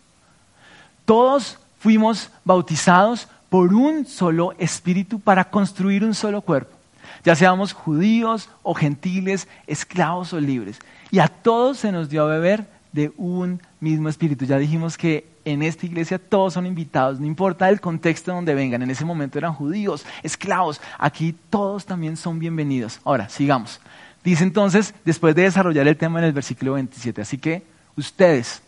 Todos 1.03 1.59
fuimos 1.85 2.31
bautizados 2.43 3.27
por 3.47 3.71
un 3.71 4.07
solo 4.07 4.55
espíritu 4.57 5.19
para 5.19 5.51
construir 5.51 6.03
un 6.03 6.15
solo 6.15 6.41
cuerpo, 6.41 6.75
ya 7.23 7.35
seamos 7.35 7.73
judíos 7.73 8.49
o 8.63 8.73
gentiles, 8.73 9.47
esclavos 9.67 10.33
o 10.33 10.39
libres. 10.39 10.79
Y 11.11 11.19
a 11.19 11.27
todos 11.27 11.77
se 11.77 11.91
nos 11.91 12.09
dio 12.09 12.23
a 12.23 12.27
beber 12.27 12.65
de 12.91 13.11
un 13.17 13.61
mismo 13.79 14.09
espíritu. 14.09 14.45
Ya 14.45 14.57
dijimos 14.57 14.97
que 14.97 15.27
en 15.45 15.61
esta 15.61 15.85
iglesia 15.85 16.17
todos 16.17 16.53
son 16.53 16.65
invitados, 16.65 17.19
no 17.19 17.27
importa 17.27 17.69
el 17.69 17.79
contexto 17.79 18.33
donde 18.33 18.55
vengan. 18.55 18.81
En 18.81 18.89
ese 18.89 19.05
momento 19.05 19.37
eran 19.37 19.53
judíos, 19.53 20.07
esclavos. 20.23 20.81
Aquí 20.97 21.35
todos 21.51 21.85
también 21.85 22.17
son 22.17 22.39
bienvenidos. 22.39 22.99
Ahora, 23.03 23.29
sigamos. 23.29 23.79
Dice 24.23 24.43
entonces, 24.43 24.95
después 25.05 25.35
de 25.35 25.43
desarrollar 25.43 25.87
el 25.87 25.97
tema 25.97 26.17
en 26.17 26.25
el 26.25 26.33
versículo 26.33 26.73
27, 26.73 27.21
así 27.21 27.37
que 27.37 27.61
ustedes 27.95 28.63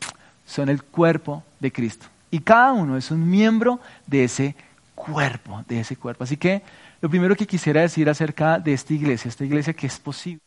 son 0.45 0.69
el 0.69 0.83
cuerpo 0.83 1.43
de 1.59 1.71
Cristo. 1.71 2.05
Y 2.37 2.41
cada 2.41 2.71
uno 2.71 2.97
es 2.97 3.09
un 3.09 3.27
miembro 3.27 3.79
de 4.05 4.23
ese 4.25 4.55
cuerpo, 4.93 5.63
de 5.67 5.79
ese 5.79 5.95
cuerpo. 5.95 6.23
Así 6.23 6.37
que 6.37 6.61
lo 7.01 7.09
primero 7.09 7.35
que 7.35 7.47
quisiera 7.47 7.81
decir 7.81 8.07
acerca 8.11 8.59
de 8.59 8.73
esta 8.73 8.93
iglesia, 8.93 9.27
esta 9.27 9.43
iglesia 9.43 9.73
que 9.73 9.87
es 9.87 9.97
posible, 9.97 10.39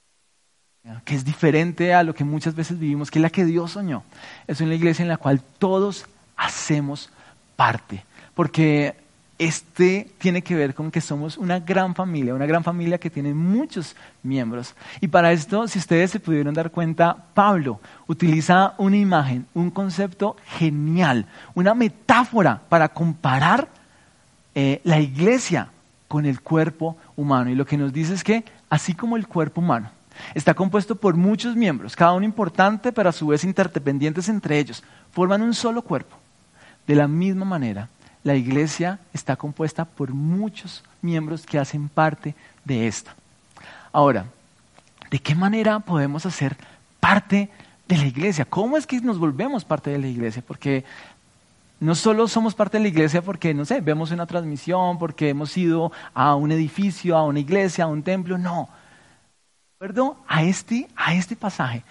que 1.04 1.16
es 1.16 1.24
diferente 1.24 1.92
a 1.92 2.04
lo 2.04 2.14
que 2.14 2.22
muchas 2.22 2.54
veces 2.54 2.78
vivimos, 2.78 3.10
que 3.10 3.18
es 3.18 3.22
la 3.24 3.30
que 3.30 3.44
Dios 3.44 3.72
soñó, 3.72 4.04
es 4.46 4.60
una 4.60 4.76
iglesia 4.76 5.02
en 5.02 5.08
la 5.08 5.16
cual 5.16 5.42
todos 5.58 6.06
hacemos 6.36 7.10
parte. 7.56 8.04
Porque 8.36 8.94
este 9.40 10.10
tiene 10.18 10.42
que 10.42 10.54
ver 10.54 10.74
con 10.74 10.90
que 10.90 11.00
somos 11.00 11.38
una 11.38 11.58
gran 11.60 11.94
familia, 11.94 12.34
una 12.34 12.44
gran 12.44 12.62
familia 12.62 12.98
que 12.98 13.08
tiene 13.08 13.32
muchos 13.32 13.96
miembros. 14.22 14.74
Y 15.00 15.08
para 15.08 15.32
esto, 15.32 15.66
si 15.66 15.78
ustedes 15.78 16.10
se 16.10 16.20
pudieron 16.20 16.52
dar 16.52 16.70
cuenta, 16.70 17.16
Pablo 17.32 17.80
utiliza 18.06 18.74
una 18.76 18.98
imagen, 18.98 19.46
un 19.54 19.70
concepto 19.70 20.36
genial, 20.58 21.24
una 21.54 21.72
metáfora 21.72 22.60
para 22.68 22.90
comparar 22.90 23.68
eh, 24.54 24.82
la 24.84 25.00
iglesia 25.00 25.70
con 26.06 26.26
el 26.26 26.42
cuerpo 26.42 26.98
humano. 27.16 27.48
Y 27.48 27.54
lo 27.54 27.64
que 27.64 27.78
nos 27.78 27.94
dice 27.94 28.12
es 28.12 28.22
que, 28.22 28.44
así 28.68 28.92
como 28.92 29.16
el 29.16 29.26
cuerpo 29.26 29.62
humano, 29.62 29.90
está 30.34 30.52
compuesto 30.52 30.96
por 30.96 31.16
muchos 31.16 31.56
miembros, 31.56 31.96
cada 31.96 32.12
uno 32.12 32.26
importante, 32.26 32.92
pero 32.92 33.08
a 33.08 33.12
su 33.12 33.28
vez 33.28 33.42
interdependientes 33.42 34.28
entre 34.28 34.58
ellos, 34.58 34.84
forman 35.12 35.40
un 35.40 35.54
solo 35.54 35.80
cuerpo. 35.80 36.18
De 36.86 36.94
la 36.94 37.08
misma 37.08 37.46
manera, 37.46 37.88
la 38.22 38.34
iglesia 38.34 38.98
está 39.12 39.36
compuesta 39.36 39.84
por 39.84 40.12
muchos 40.12 40.82
miembros 41.02 41.46
que 41.46 41.58
hacen 41.58 41.88
parte 41.88 42.34
de 42.64 42.86
esta. 42.86 43.14
Ahora, 43.92 44.26
¿de 45.10 45.18
qué 45.18 45.34
manera 45.34 45.80
podemos 45.80 46.26
hacer 46.26 46.56
parte 47.00 47.48
de 47.88 47.96
la 47.96 48.06
iglesia? 48.06 48.44
¿Cómo 48.44 48.76
es 48.76 48.86
que 48.86 49.00
nos 49.00 49.18
volvemos 49.18 49.64
parte 49.64 49.90
de 49.90 49.98
la 49.98 50.06
iglesia? 50.06 50.42
Porque 50.46 50.84
no 51.80 51.94
solo 51.94 52.28
somos 52.28 52.54
parte 52.54 52.76
de 52.76 52.82
la 52.82 52.88
iglesia 52.88 53.22
porque, 53.22 53.54
no 53.54 53.64
sé, 53.64 53.80
vemos 53.80 54.10
una 54.10 54.26
transmisión, 54.26 54.98
porque 54.98 55.30
hemos 55.30 55.56
ido 55.56 55.90
a 56.12 56.34
un 56.34 56.52
edificio, 56.52 57.16
a 57.16 57.24
una 57.24 57.40
iglesia, 57.40 57.84
a 57.84 57.88
un 57.88 58.02
templo, 58.02 58.36
no. 58.36 58.68
Acuerdo 59.76 60.18
a 60.28 60.42
este, 60.42 60.88
a 60.94 61.14
este 61.14 61.36
pasaje, 61.36 61.82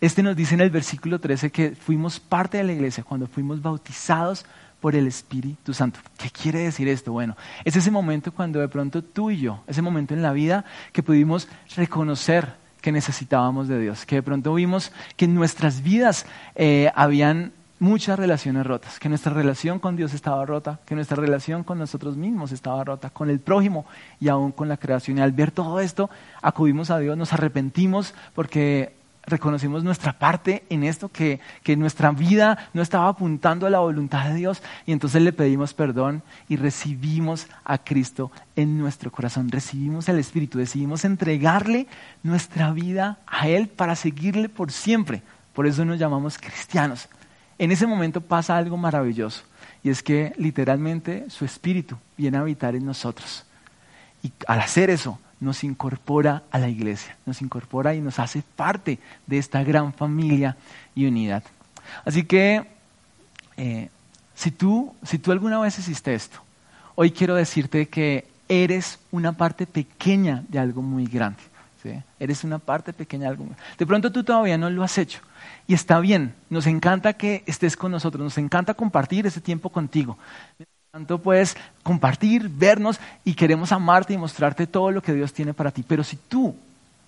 este 0.00 0.22
nos 0.22 0.36
dice 0.36 0.54
en 0.54 0.62
el 0.62 0.70
versículo 0.70 1.18
13 1.18 1.50
que 1.50 1.72
fuimos 1.72 2.18
parte 2.18 2.56
de 2.56 2.64
la 2.64 2.72
iglesia 2.72 3.04
cuando 3.04 3.26
fuimos 3.26 3.60
bautizados 3.60 4.46
por 4.80 4.94
el 4.94 5.06
Espíritu 5.06 5.74
Santo. 5.74 6.00
¿Qué 6.18 6.30
quiere 6.30 6.60
decir 6.60 6.88
esto? 6.88 7.12
Bueno, 7.12 7.36
es 7.64 7.76
ese 7.76 7.90
momento 7.90 8.32
cuando 8.32 8.60
de 8.60 8.68
pronto 8.68 9.02
tú 9.02 9.30
y 9.30 9.38
yo, 9.38 9.62
ese 9.66 9.82
momento 9.82 10.14
en 10.14 10.22
la 10.22 10.32
vida 10.32 10.64
que 10.92 11.02
pudimos 11.02 11.48
reconocer 11.74 12.54
que 12.80 12.92
necesitábamos 12.92 13.68
de 13.68 13.80
Dios, 13.80 14.06
que 14.06 14.16
de 14.16 14.22
pronto 14.22 14.54
vimos 14.54 14.92
que 15.16 15.24
en 15.24 15.34
nuestras 15.34 15.82
vidas 15.82 16.24
eh, 16.54 16.92
habían 16.94 17.52
muchas 17.78 18.18
relaciones 18.18 18.66
rotas, 18.66 18.98
que 18.98 19.08
nuestra 19.08 19.32
relación 19.32 19.78
con 19.78 19.96
Dios 19.96 20.14
estaba 20.14 20.46
rota, 20.46 20.80
que 20.86 20.94
nuestra 20.94 21.16
relación 21.16 21.64
con 21.64 21.78
nosotros 21.78 22.16
mismos 22.16 22.52
estaba 22.52 22.84
rota, 22.84 23.10
con 23.10 23.28
el 23.28 23.40
prójimo 23.40 23.86
y 24.20 24.28
aún 24.28 24.52
con 24.52 24.68
la 24.68 24.76
creación. 24.76 25.18
Y 25.18 25.20
al 25.20 25.32
ver 25.32 25.50
todo 25.50 25.80
esto, 25.80 26.08
acudimos 26.42 26.90
a 26.90 26.98
Dios, 26.98 27.16
nos 27.16 27.32
arrepentimos 27.32 28.14
porque 28.34 28.94
reconocimos 29.26 29.82
nuestra 29.82 30.18
parte 30.18 30.64
en 30.70 30.84
esto, 30.84 31.08
que, 31.08 31.40
que 31.62 31.76
nuestra 31.76 32.10
vida 32.12 32.70
no 32.72 32.82
estaba 32.82 33.08
apuntando 33.08 33.66
a 33.66 33.70
la 33.70 33.80
voluntad 33.80 34.28
de 34.28 34.34
Dios 34.34 34.62
y 34.86 34.92
entonces 34.92 35.22
le 35.22 35.32
pedimos 35.32 35.74
perdón 35.74 36.22
y 36.48 36.56
recibimos 36.56 37.48
a 37.64 37.78
Cristo 37.78 38.30
en 38.54 38.78
nuestro 38.78 39.10
corazón, 39.10 39.50
recibimos 39.50 40.08
el 40.08 40.18
Espíritu, 40.18 40.58
decidimos 40.58 41.04
entregarle 41.04 41.86
nuestra 42.22 42.72
vida 42.72 43.18
a 43.26 43.48
Él 43.48 43.68
para 43.68 43.96
seguirle 43.96 44.48
por 44.48 44.72
siempre. 44.72 45.22
Por 45.52 45.66
eso 45.66 45.84
nos 45.84 45.98
llamamos 45.98 46.38
cristianos. 46.38 47.08
En 47.58 47.72
ese 47.72 47.86
momento 47.86 48.20
pasa 48.20 48.56
algo 48.56 48.76
maravilloso 48.76 49.44
y 49.82 49.90
es 49.90 50.02
que 50.02 50.32
literalmente 50.36 51.28
su 51.30 51.44
Espíritu 51.44 51.96
viene 52.16 52.36
a 52.36 52.40
habitar 52.40 52.74
en 52.74 52.84
nosotros. 52.84 53.46
Y 54.22 54.32
al 54.46 54.60
hacer 54.60 54.90
eso, 54.90 55.18
nos 55.40 55.64
incorpora 55.64 56.42
a 56.50 56.58
la 56.58 56.68
iglesia, 56.68 57.16
nos 57.26 57.42
incorpora 57.42 57.94
y 57.94 58.00
nos 58.00 58.18
hace 58.18 58.42
parte 58.56 58.98
de 59.26 59.38
esta 59.38 59.62
gran 59.62 59.92
familia 59.92 60.56
y 60.94 61.06
unidad. 61.06 61.42
Así 62.04 62.24
que, 62.24 62.66
eh, 63.56 63.88
si, 64.34 64.50
tú, 64.50 64.94
si 65.02 65.18
tú 65.18 65.32
alguna 65.32 65.58
vez 65.58 65.78
hiciste 65.78 66.14
esto, 66.14 66.38
hoy 66.94 67.10
quiero 67.10 67.34
decirte 67.34 67.88
que 67.88 68.26
eres 68.48 68.98
una 69.10 69.32
parte 69.32 69.66
pequeña 69.66 70.44
de 70.48 70.58
algo 70.58 70.82
muy 70.82 71.06
grande. 71.06 71.42
Eres 72.18 72.42
una 72.42 72.58
parte 72.58 72.92
pequeña 72.92 73.24
de 73.24 73.28
algo. 73.28 73.46
De 73.78 73.86
pronto 73.86 74.10
tú 74.10 74.24
todavía 74.24 74.58
no 74.58 74.68
lo 74.70 74.82
has 74.82 74.98
hecho. 74.98 75.20
Y 75.68 75.74
está 75.74 76.00
bien, 76.00 76.34
nos 76.50 76.66
encanta 76.66 77.12
que 77.12 77.44
estés 77.46 77.76
con 77.76 77.92
nosotros, 77.92 78.24
nos 78.24 78.38
encanta 78.38 78.74
compartir 78.74 79.24
ese 79.24 79.40
tiempo 79.40 79.70
contigo 79.70 80.18
tanto 80.96 81.18
puedes 81.18 81.58
compartir, 81.82 82.48
vernos 82.48 82.98
y 83.22 83.34
queremos 83.34 83.70
amarte 83.70 84.14
y 84.14 84.16
mostrarte 84.16 84.66
todo 84.66 84.90
lo 84.90 85.02
que 85.02 85.12
Dios 85.12 85.30
tiene 85.34 85.52
para 85.52 85.70
ti. 85.70 85.84
Pero 85.86 86.02
si 86.02 86.16
tú 86.16 86.56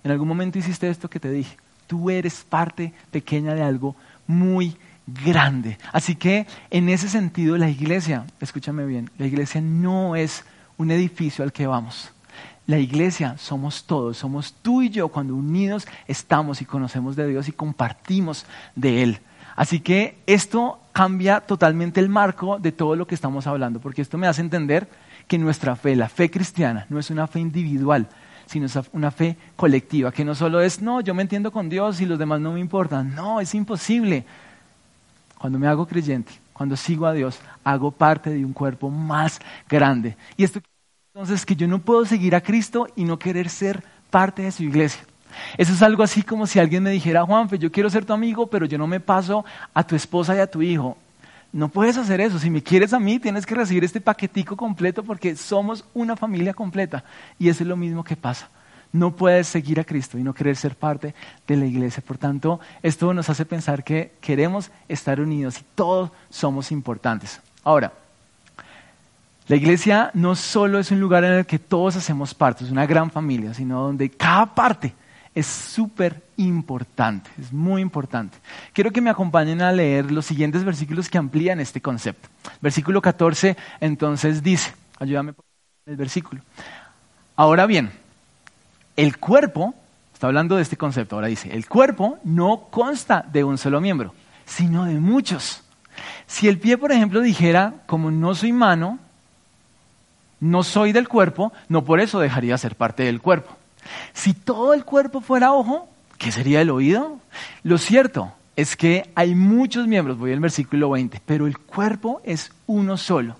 en 0.03 0.11
algún 0.11 0.27
momento 0.27 0.59
hiciste 0.59 0.87
esto 0.87 1.09
que 1.09 1.19
te 1.19 1.31
dije, 1.31 1.57
tú 1.87 2.11
eres 2.11 2.45
parte 2.47 2.93
pequeña 3.09 3.55
de 3.55 3.63
algo 3.63 3.95
muy 4.27 4.77
grande. 5.07 5.79
Así 5.91 6.13
que 6.13 6.45
en 6.69 6.87
ese 6.87 7.09
sentido 7.09 7.57
la 7.57 7.67
iglesia, 7.67 8.25
escúchame 8.39 8.85
bien, 8.85 9.09
la 9.17 9.25
iglesia 9.25 9.59
no 9.59 10.15
es 10.15 10.43
un 10.77 10.91
edificio 10.91 11.43
al 11.43 11.51
que 11.51 11.65
vamos. 11.65 12.11
la 12.67 12.77
iglesia 12.77 13.39
somos 13.39 13.85
todos, 13.85 14.17
somos 14.17 14.53
tú 14.61 14.83
y 14.83 14.91
yo 14.91 15.07
cuando 15.07 15.33
unidos 15.33 15.87
estamos 16.07 16.61
y 16.61 16.65
conocemos 16.65 17.15
de 17.15 17.25
Dios 17.25 17.47
y 17.47 17.53
compartimos 17.53 18.45
de 18.75 19.01
Él. 19.01 19.19
Así 19.59 19.81
que 19.81 20.15
esto 20.25 20.79
cambia 20.93 21.41
totalmente 21.41 21.99
el 21.99 22.07
marco 22.07 22.59
de 22.59 22.71
todo 22.71 22.95
lo 22.95 23.05
que 23.05 23.13
estamos 23.13 23.45
hablando, 23.45 23.81
porque 23.81 24.01
esto 24.01 24.17
me 24.17 24.25
hace 24.25 24.39
entender 24.39 24.87
que 25.27 25.37
nuestra 25.37 25.75
fe, 25.75 25.97
la 25.97 26.07
fe 26.07 26.31
cristiana, 26.31 26.85
no 26.87 26.97
es 26.97 27.09
una 27.09 27.27
fe 27.27 27.41
individual, 27.41 28.07
sino 28.45 28.67
es 28.67 28.79
una 28.93 29.11
fe 29.11 29.35
colectiva, 29.57 30.13
que 30.13 30.23
no 30.23 30.33
solo 30.33 30.61
es, 30.61 30.81
no, 30.81 31.01
yo 31.01 31.13
me 31.13 31.23
entiendo 31.23 31.51
con 31.51 31.67
Dios 31.67 31.99
y 31.99 32.05
los 32.05 32.17
demás 32.17 32.39
no 32.39 32.53
me 32.53 32.61
importan. 32.61 33.13
No, 33.13 33.41
es 33.41 33.53
imposible. 33.53 34.23
Cuando 35.37 35.59
me 35.59 35.67
hago 35.67 35.85
creyente, 35.85 36.31
cuando 36.53 36.77
sigo 36.77 37.05
a 37.05 37.11
Dios, 37.11 37.37
hago 37.65 37.91
parte 37.91 38.29
de 38.29 38.45
un 38.45 38.53
cuerpo 38.53 38.89
más 38.89 39.41
grande. 39.67 40.15
Y 40.37 40.45
esto 40.45 40.61
entonces 41.13 41.45
que 41.45 41.57
yo 41.57 41.67
no 41.67 41.79
puedo 41.79 42.05
seguir 42.05 42.33
a 42.33 42.39
Cristo 42.39 42.87
y 42.95 43.03
no 43.03 43.19
querer 43.19 43.49
ser 43.49 43.83
parte 44.09 44.43
de 44.43 44.53
su 44.53 44.63
iglesia. 44.63 45.08
Eso 45.57 45.73
es 45.73 45.81
algo 45.81 46.03
así 46.03 46.23
como 46.23 46.47
si 46.47 46.59
alguien 46.59 46.83
me 46.83 46.89
dijera, 46.89 47.25
Juanfe, 47.25 47.57
yo 47.57 47.71
quiero 47.71 47.89
ser 47.89 48.05
tu 48.05 48.13
amigo, 48.13 48.47
pero 48.47 48.65
yo 48.65 48.77
no 48.77 48.87
me 48.87 48.99
paso 48.99 49.45
a 49.73 49.83
tu 49.83 49.95
esposa 49.95 50.35
y 50.35 50.39
a 50.39 50.49
tu 50.49 50.61
hijo. 50.61 50.97
No 51.51 51.69
puedes 51.69 51.97
hacer 51.97 52.21
eso. 52.21 52.37
Si 52.39 52.49
me 52.49 52.61
quieres 52.61 52.93
a 52.93 52.99
mí, 52.99 53.19
tienes 53.19 53.45
que 53.45 53.55
recibir 53.55 53.83
este 53.83 54.01
paquetico 54.01 54.55
completo 54.55 55.03
porque 55.03 55.35
somos 55.35 55.83
una 55.93 56.15
familia 56.15 56.53
completa. 56.53 57.03
Y 57.39 57.49
eso 57.49 57.63
es 57.63 57.67
lo 57.67 57.75
mismo 57.75 58.03
que 58.03 58.15
pasa. 58.15 58.49
No 58.91 59.15
puedes 59.15 59.47
seguir 59.47 59.79
a 59.79 59.83
Cristo 59.83 60.17
y 60.17 60.23
no 60.23 60.33
querer 60.33 60.55
ser 60.55 60.75
parte 60.75 61.13
de 61.47 61.55
la 61.55 61.65
iglesia. 61.65 62.03
Por 62.05 62.17
tanto, 62.17 62.59
esto 62.81 63.13
nos 63.13 63.29
hace 63.29 63.45
pensar 63.45 63.83
que 63.83 64.13
queremos 64.21 64.71
estar 64.87 65.19
unidos 65.19 65.59
y 65.59 65.63
todos 65.75 66.11
somos 66.29 66.71
importantes. 66.71 67.39
Ahora, 67.63 67.93
la 69.47 69.55
iglesia 69.55 70.11
no 70.13 70.35
solo 70.35 70.79
es 70.79 70.91
un 70.91 70.99
lugar 70.99 71.23
en 71.23 71.33
el 71.33 71.45
que 71.45 71.59
todos 71.59 71.95
hacemos 71.95 72.33
parte, 72.35 72.63
es 72.63 72.71
una 72.71 72.85
gran 72.85 73.09
familia, 73.09 73.53
sino 73.53 73.81
donde 73.81 74.09
cada 74.09 74.45
parte 74.53 74.93
es 75.35 75.45
súper 75.45 76.23
importante, 76.37 77.29
es 77.39 77.53
muy 77.53 77.81
importante. 77.81 78.37
Quiero 78.73 78.91
que 78.91 79.01
me 79.01 79.09
acompañen 79.09 79.61
a 79.61 79.71
leer 79.71 80.11
los 80.11 80.25
siguientes 80.25 80.63
versículos 80.63 81.09
que 81.09 81.17
amplían 81.17 81.59
este 81.59 81.81
concepto. 81.81 82.29
Versículo 82.61 83.01
14 83.01 83.55
entonces 83.79 84.43
dice, 84.43 84.73
ayúdame 84.99 85.33
por 85.33 85.45
el 85.85 85.95
versículo. 85.95 86.41
Ahora 87.35 87.65
bien, 87.65 87.91
el 88.95 89.17
cuerpo, 89.17 89.73
está 90.13 90.27
hablando 90.27 90.55
de 90.55 90.63
este 90.63 90.77
concepto, 90.77 91.15
ahora 91.15 91.27
dice, 91.27 91.53
el 91.53 91.67
cuerpo 91.67 92.17
no 92.23 92.67
consta 92.69 93.25
de 93.31 93.43
un 93.43 93.57
solo 93.57 93.79
miembro, 93.79 94.13
sino 94.45 94.85
de 94.85 94.95
muchos. 94.95 95.63
Si 96.27 96.47
el 96.47 96.59
pie, 96.59 96.77
por 96.77 96.91
ejemplo, 96.91 97.21
dijera, 97.21 97.75
como 97.85 98.11
no 98.11 98.35
soy 98.35 98.51
mano, 98.51 98.99
no 100.39 100.63
soy 100.63 100.91
del 100.91 101.07
cuerpo, 101.07 101.53
no 101.67 101.83
por 101.83 101.99
eso 101.99 102.19
dejaría 102.19 102.57
ser 102.57 102.75
parte 102.75 103.03
del 103.03 103.21
cuerpo. 103.21 103.58
Si 104.13 104.33
todo 104.33 104.73
el 104.73 104.85
cuerpo 104.85 105.21
fuera 105.21 105.53
ojo, 105.53 105.89
¿qué 106.17 106.31
sería 106.31 106.61
el 106.61 106.69
oído? 106.69 107.19
Lo 107.63 107.77
cierto 107.77 108.33
es 108.55 108.75
que 108.75 109.09
hay 109.15 109.35
muchos 109.35 109.87
miembros, 109.87 110.17
voy 110.17 110.33
al 110.33 110.39
versículo 110.39 110.89
20, 110.89 111.21
pero 111.25 111.47
el 111.47 111.57
cuerpo 111.57 112.21
es 112.23 112.51
uno 112.67 112.97
solo. 112.97 113.37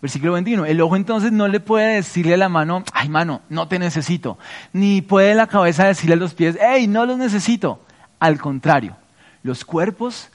Versículo 0.00 0.34
21, 0.34 0.66
el 0.66 0.80
ojo 0.80 0.96
entonces 0.96 1.32
no 1.32 1.48
le 1.48 1.60
puede 1.60 1.94
decirle 1.94 2.34
a 2.34 2.36
la 2.36 2.48
mano, 2.48 2.84
ay 2.92 3.08
mano, 3.08 3.40
no 3.48 3.68
te 3.68 3.78
necesito, 3.78 4.38
ni 4.72 5.00
puede 5.00 5.34
la 5.34 5.46
cabeza 5.46 5.86
decirle 5.86 6.14
a 6.14 6.18
los 6.18 6.34
pies, 6.34 6.58
hey, 6.60 6.86
no 6.86 7.06
los 7.06 7.16
necesito. 7.16 7.80
Al 8.20 8.38
contrario, 8.38 8.96
los 9.42 9.64
cuerpos 9.64 10.30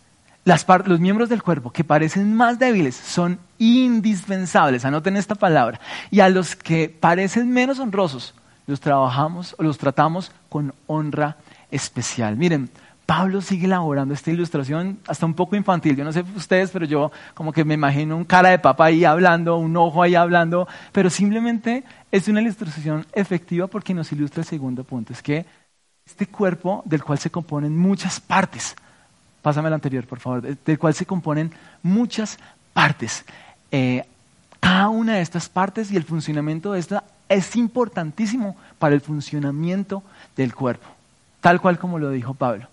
los 0.86 1.00
miembros 1.00 1.30
del 1.30 1.44
cuerpo 1.44 1.72
que 1.72 1.84
parecen 1.84 2.36
más 2.36 2.58
débiles 2.58 2.96
son 2.96 3.40
indispensables, 3.60 4.86
anoten 4.86 5.18
esta 5.18 5.36
palabra, 5.36 5.80
y 6.10 6.22
a 6.22 6.30
los 6.30 6.56
que 6.56 6.90
parecen 6.90 7.52
menos 7.52 7.80
honrosos 7.80 8.34
los 8.70 8.80
trabajamos 8.80 9.56
o 9.58 9.64
los 9.64 9.78
tratamos 9.78 10.32
con 10.48 10.74
honra 10.88 11.38
especial. 11.72 12.38
Miren, 12.38 12.70
Pablo 13.06 13.42
sigue 13.42 13.66
elaborando 13.66 14.14
esta 14.14 14.30
ilustración 14.30 15.00
hasta 15.08 15.26
un 15.26 15.34
poco 15.34 15.56
infantil. 15.56 15.96
Yo 15.96 16.04
no 16.04 16.14
sé 16.14 16.24
ustedes, 16.36 16.70
pero 16.70 16.86
yo 16.86 17.12
como 17.34 17.52
que 17.52 17.66
me 17.66 17.74
imagino 17.74 18.16
un 18.16 18.26
cara 18.26 18.50
de 18.50 18.60
papa 18.60 18.86
ahí 18.86 19.04
hablando, 19.04 19.58
un 19.58 19.76
ojo 19.76 20.04
ahí 20.04 20.16
hablando, 20.16 20.68
pero 20.92 21.10
simplemente 21.10 21.84
es 22.12 22.28
una 22.28 22.42
ilustración 22.42 23.06
efectiva 23.14 23.68
porque 23.68 23.94
nos 23.94 24.12
ilustra 24.12 24.42
el 24.42 24.48
segundo 24.48 24.84
punto, 24.84 25.14
es 25.14 25.24
que 25.24 25.46
este 26.06 26.28
cuerpo 26.28 26.84
del 26.86 27.04
cual 27.04 27.18
se 27.18 27.30
componen 27.30 27.76
muchas 27.78 28.20
partes, 28.20 28.76
Pásame 29.42 29.70
el 29.70 29.74
anterior, 29.74 30.06
por 30.06 30.20
favor, 30.20 30.42
del 30.42 30.80
cual 30.80 30.94
se 30.94 31.06
componen 31.06 31.52
muchas 31.82 32.38
partes. 32.74 33.24
Eh, 33.72 34.04
cada 34.60 34.90
una 34.90 35.16
de 35.16 35.22
estas 35.22 35.48
partes 35.48 35.92
y 35.92 35.96
el 35.96 36.04
funcionamiento 36.04 36.74
de 36.74 36.80
esta 36.80 37.06
es 37.30 37.56
importantísimo 37.56 38.58
para 38.80 38.96
el 38.96 39.02
funcionamiento 39.02 40.04
del 40.36 40.54
cuerpo, 40.54 40.88
tal 41.40 41.62
cual 41.62 41.78
como 41.78 42.00
lo 42.00 42.10
dijo 42.10 42.34
Pablo, 42.34 42.68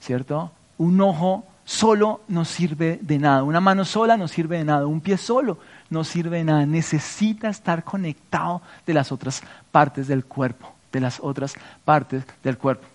¿cierto? 0.00 0.52
Un 0.78 1.00
ojo 1.00 1.44
solo 1.64 2.20
no 2.28 2.44
sirve 2.44 2.98
de 3.02 3.18
nada, 3.18 3.42
una 3.42 3.60
mano 3.60 3.84
sola 3.84 4.16
no 4.16 4.28
sirve 4.28 4.58
de 4.58 4.64
nada, 4.64 4.86
un 4.86 5.00
pie 5.00 5.18
solo 5.18 5.58
no 5.90 6.04
sirve 6.04 6.38
de 6.38 6.44
nada, 6.44 6.64
necesita 6.64 7.48
estar 7.48 7.84
conectado 7.84 8.62
de 8.86 8.94
las 8.94 9.12
otras 9.12 9.42
partes 9.72 10.06
del 10.06 10.24
cuerpo, 10.24 10.72
de 10.92 11.00
las 11.00 11.18
otras 11.20 11.54
partes 11.84 12.24
del 12.42 12.56
cuerpo. 12.56 12.86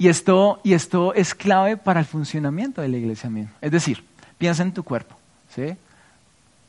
Y 0.00 0.06
esto, 0.06 0.60
y 0.62 0.74
esto 0.74 1.12
es 1.14 1.34
clave 1.34 1.76
para 1.76 1.98
el 1.98 2.06
funcionamiento 2.06 2.80
de 2.80 2.88
la 2.88 2.98
iglesia 2.98 3.28
misma. 3.28 3.52
Es 3.60 3.72
decir, 3.72 4.04
piensa 4.38 4.62
en 4.62 4.72
tu 4.72 4.84
cuerpo. 4.84 5.16
¿sí? 5.54 5.76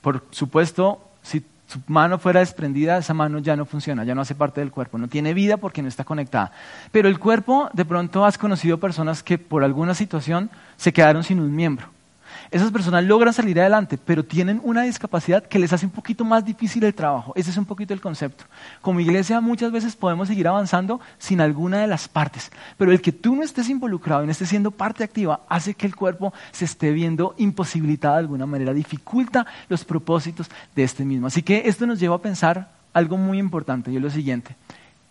Por 0.01 0.25
supuesto, 0.32 0.99
si 1.21 1.45
su 1.69 1.79
mano 1.86 2.17
fuera 2.17 2.39
desprendida, 2.39 2.97
esa 2.97 3.13
mano 3.13 3.38
ya 3.38 3.55
no 3.55 3.63
funciona, 3.63 4.03
ya 4.03 4.15
no 4.15 4.21
hace 4.21 4.34
parte 4.34 4.60
del 4.60 4.71
cuerpo, 4.71 4.97
no 4.97 5.08
tiene 5.08 5.36
vida 5.36 5.58
porque 5.58 5.84
no 5.84 5.88
está 5.88 6.03
conectada. 6.03 6.51
Pero 6.91 7.08
el 7.08 7.19
cuerpo, 7.19 7.69
de 7.73 7.86
pronto 7.86 8.25
has 8.25 8.39
conocido 8.39 8.79
personas 8.79 9.21
que 9.21 9.38
por 9.38 9.63
alguna 9.63 9.93
situación 9.93 10.49
se 10.77 10.91
quedaron 10.91 11.23
sin 11.23 11.39
un 11.39 11.55
miembro. 11.55 11.88
Esas 12.51 12.71
personas 12.71 13.03
logran 13.03 13.31
salir 13.31 13.59
adelante, 13.59 13.99
pero 14.03 14.25
tienen 14.25 14.59
una 14.63 14.81
discapacidad 14.81 15.43
que 15.43 15.59
les 15.59 15.71
hace 15.71 15.85
un 15.85 15.91
poquito 15.91 16.25
más 16.25 16.43
difícil 16.43 16.83
el 16.83 16.95
trabajo. 16.95 17.31
Ese 17.35 17.51
es 17.51 17.57
un 17.57 17.65
poquito 17.65 17.93
el 17.93 18.01
concepto. 18.01 18.45
Como 18.81 18.99
iglesia 18.99 19.39
muchas 19.39 19.71
veces 19.71 19.95
podemos 19.95 20.29
seguir 20.29 20.47
avanzando 20.47 20.99
sin 21.19 21.41
alguna 21.41 21.77
de 21.77 21.85
las 21.85 22.07
partes, 22.07 22.51
pero 22.75 22.91
el 22.91 23.01
que 23.01 23.12
tú 23.12 23.35
no 23.35 23.43
estés 23.43 23.69
involucrado 23.69 24.23
y 24.23 24.25
no 24.25 24.31
estés 24.31 24.49
siendo 24.49 24.71
parte 24.71 25.03
activa 25.03 25.41
hace 25.47 25.75
que 25.75 25.85
el 25.85 25.95
cuerpo 25.95 26.33
se 26.51 26.65
esté 26.65 26.91
viendo 26.91 27.35
imposibilitado 27.38 28.15
de 28.15 28.21
alguna 28.21 28.47
manera, 28.47 28.73
dificulta 28.73 29.45
los 29.67 29.85
propósitos 29.85 30.49
de 30.75 30.83
este 30.83 31.05
mismo. 31.05 31.27
Así 31.27 31.43
que 31.43 31.63
esto 31.65 31.85
nos 31.85 31.99
lleva 31.99 32.15
a 32.15 32.21
pensar 32.21 32.71
algo 32.93 33.15
muy 33.15 33.38
importante 33.38 33.91
y 33.91 33.97
es 33.97 34.01
lo 34.01 34.09
siguiente. 34.09 34.55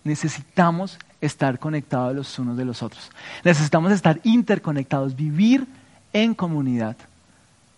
Necesitamos 0.03 0.99
estar 1.21 1.61
conectados 1.61 2.17
los 2.17 2.39
unos 2.41 2.57
de 2.57 2.65
los 2.65 2.83
otros. 2.83 3.13
Necesitamos 3.45 3.93
estar 3.93 4.19
interconectados, 4.25 5.15
vivir 5.15 5.69
en 6.13 6.35
comunidad. 6.35 6.97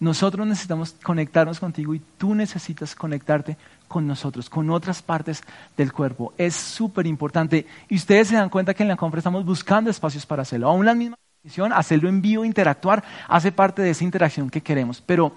Nosotros 0.00 0.46
necesitamos 0.46 0.96
conectarnos 1.02 1.60
contigo 1.60 1.94
y 1.94 2.00
tú 2.16 2.34
necesitas 2.34 2.94
conectarte 2.94 3.58
con 3.86 4.06
nosotros, 4.06 4.48
con 4.48 4.70
otras 4.70 5.02
partes 5.02 5.42
del 5.76 5.92
cuerpo. 5.92 6.32
Es 6.38 6.56
súper 6.56 7.06
importante. 7.06 7.66
Y 7.88 7.96
ustedes 7.96 8.28
se 8.28 8.34
dan 8.34 8.48
cuenta 8.48 8.72
que 8.72 8.82
en 8.82 8.88
la 8.88 8.96
conferencia 8.96 9.28
estamos 9.28 9.44
buscando 9.44 9.90
espacios 9.90 10.24
para 10.24 10.42
hacerlo. 10.42 10.68
Aún 10.68 10.86
la 10.86 10.94
misma 10.94 11.18
decisión, 11.42 11.72
hacerlo 11.74 12.08
en 12.08 12.22
vivo, 12.22 12.46
interactuar, 12.46 13.04
hace 13.28 13.52
parte 13.52 13.82
de 13.82 13.90
esa 13.90 14.04
interacción 14.04 14.48
que 14.48 14.62
queremos. 14.62 15.02
Pero 15.02 15.32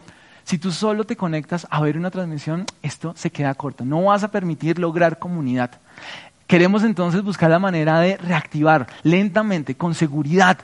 si 0.45 0.57
tú 0.57 0.71
solo 0.71 1.03
te 1.03 1.17
conectas 1.17 1.67
a 1.69 1.81
ver 1.81 1.97
una 1.97 2.09
transmisión, 2.11 2.65
esto 2.81 3.13
se 3.17 3.31
queda 3.31 3.53
corto. 3.55 3.83
No 3.83 4.03
vas 4.03 4.23
a 4.23 4.31
permitir 4.31 4.79
lograr 4.79 5.19
comunidad. 5.19 5.71
Queremos 6.47 6.83
entonces 6.83 7.21
buscar 7.21 7.49
la 7.49 7.59
manera 7.59 7.99
de 7.99 8.15
reactivar 8.15 8.87
lentamente, 9.03 9.75
con 9.75 9.95
seguridad, 9.95 10.59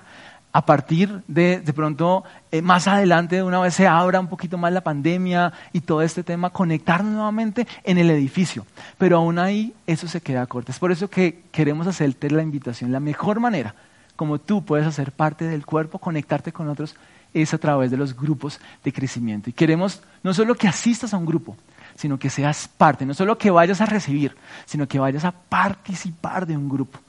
a 0.52 0.66
partir 0.66 1.22
de, 1.28 1.60
de 1.60 1.74
pronto, 1.74 2.24
eh, 2.52 2.62
más 2.62 2.88
adelante, 2.88 3.44
una 3.44 3.60
vez 3.60 3.76
se 3.76 3.88
abra 3.88 4.20
un 4.20 4.28
poquito 4.28 4.58
más 4.58 4.74
la 4.74 4.82
pandemia 4.82 5.54
y 5.74 5.82
todo 5.82 6.02
este 6.02 6.24
tema, 6.24 6.50
conectarnos 6.50 7.14
nuevamente 7.14 7.68
en 7.84 7.98
el 7.98 8.10
edificio. 8.10 8.66
Pero 8.98 9.18
aún 9.18 9.40
ahí 9.40 9.74
eso 9.86 10.08
se 10.08 10.22
queda 10.22 10.46
corto. 10.48 10.72
Es 10.72 10.80
por 10.80 10.92
eso 10.92 11.10
que 11.10 11.44
queremos 11.52 11.86
hacerte 11.88 12.32
la 12.32 12.42
invitación. 12.42 12.92
La 12.92 13.00
mejor 13.00 13.40
manera 13.40 13.76
como 14.20 14.38
tú 14.38 14.66
puedes 14.66 14.86
hacer 14.86 15.14
parte 15.14 15.46
del 15.46 15.66
cuerpo, 15.66 15.98
conectarte 15.98 16.52
con 16.52 16.68
otros, 16.68 16.94
es 17.34 17.54
a 17.54 17.58
través 17.58 17.90
de 17.90 17.96
los 17.96 18.14
grupos 18.18 18.60
de 18.84 18.92
crecimiento. 18.92 19.50
Y 19.50 19.54
queremos 19.54 20.02
no 20.24 20.34
solo 20.34 20.56
que 20.56 20.68
asistas 20.68 21.14
a 21.14 21.18
un 21.18 21.26
grupo, 21.26 21.56
sino 21.96 22.20
que 22.20 22.30
seas 22.30 22.68
parte, 22.68 23.06
no 23.06 23.14
solo 23.14 23.38
que 23.38 23.50
vayas 23.50 23.80
a 23.80 23.86
recibir, 23.86 24.36
sino 24.66 24.90
que 24.90 25.00
vayas 25.00 25.24
a 25.24 25.32
participar 25.32 26.46
de 26.46 26.58
un 26.58 26.68
grupo. 26.68 27.00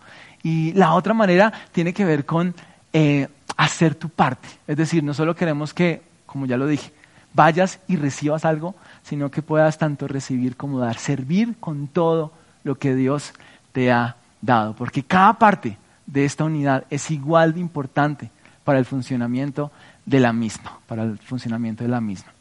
Y 0.45 0.73
la 0.75 0.95
otra 0.95 1.13
manera 1.13 1.53
tiene 1.73 1.93
que 1.93 2.05
ver 2.05 2.25
con 2.25 2.55
eh, 2.93 3.29
hacer 3.57 3.95
tu 3.95 4.09
parte. 4.09 4.49
Es 4.67 4.77
decir, 4.77 5.03
no 5.03 5.15
solo 5.15 5.35
queremos 5.35 5.75
que, 5.75 6.03
como 6.27 6.47
ya 6.47 6.57
lo 6.57 6.67
dije, 6.67 6.93
vayas 7.35 7.81
y 7.89 7.97
recibas 7.97 8.45
algo, 8.45 8.75
sino 9.03 9.31
que 9.31 9.43
puedas 9.43 9.79
tanto 9.79 10.09
recibir 10.09 10.57
como 10.57 10.79
dar, 10.79 10.99
servir 10.99 11.57
con 11.61 11.87
todo 11.89 12.33
lo 12.65 12.77
que 12.77 12.95
Dios 12.95 13.33
te 13.73 13.93
ha 13.93 14.17
dado, 14.43 14.75
porque 14.75 15.03
cada 15.03 15.35
parte 15.35 15.77
de 16.07 16.25
esta 16.25 16.45
unidad 16.45 16.85
es 16.91 17.11
igual 17.11 17.55
de 17.55 17.61
importante 17.61 18.31
para 18.65 18.79
el 18.79 18.85
funcionamiento 18.85 19.71
de 20.05 20.21
la 20.21 20.33
misma, 20.33 20.79
para 20.87 21.05
el 21.05 21.19
funcionamiento 21.19 21.85
de 21.85 21.91
la 21.91 22.01
misma. 22.01 22.33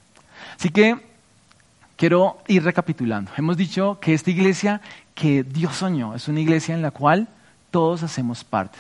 Así 0.57 0.69
que 0.69 0.97
quiero 1.95 2.39
ir 2.47 2.63
recapitulando. 2.63 3.31
Hemos 3.37 3.57
dicho 3.57 3.99
que 3.99 4.13
esta 4.13 4.31
iglesia 4.31 4.81
que 5.13 5.43
Dios 5.43 5.75
soñó 5.75 6.15
es 6.15 6.27
una 6.27 6.39
iglesia 6.39 6.73
en 6.73 6.81
la 6.81 6.91
cual 6.91 7.27
todos 7.71 8.03
hacemos 8.03 8.43
parte, 8.43 8.79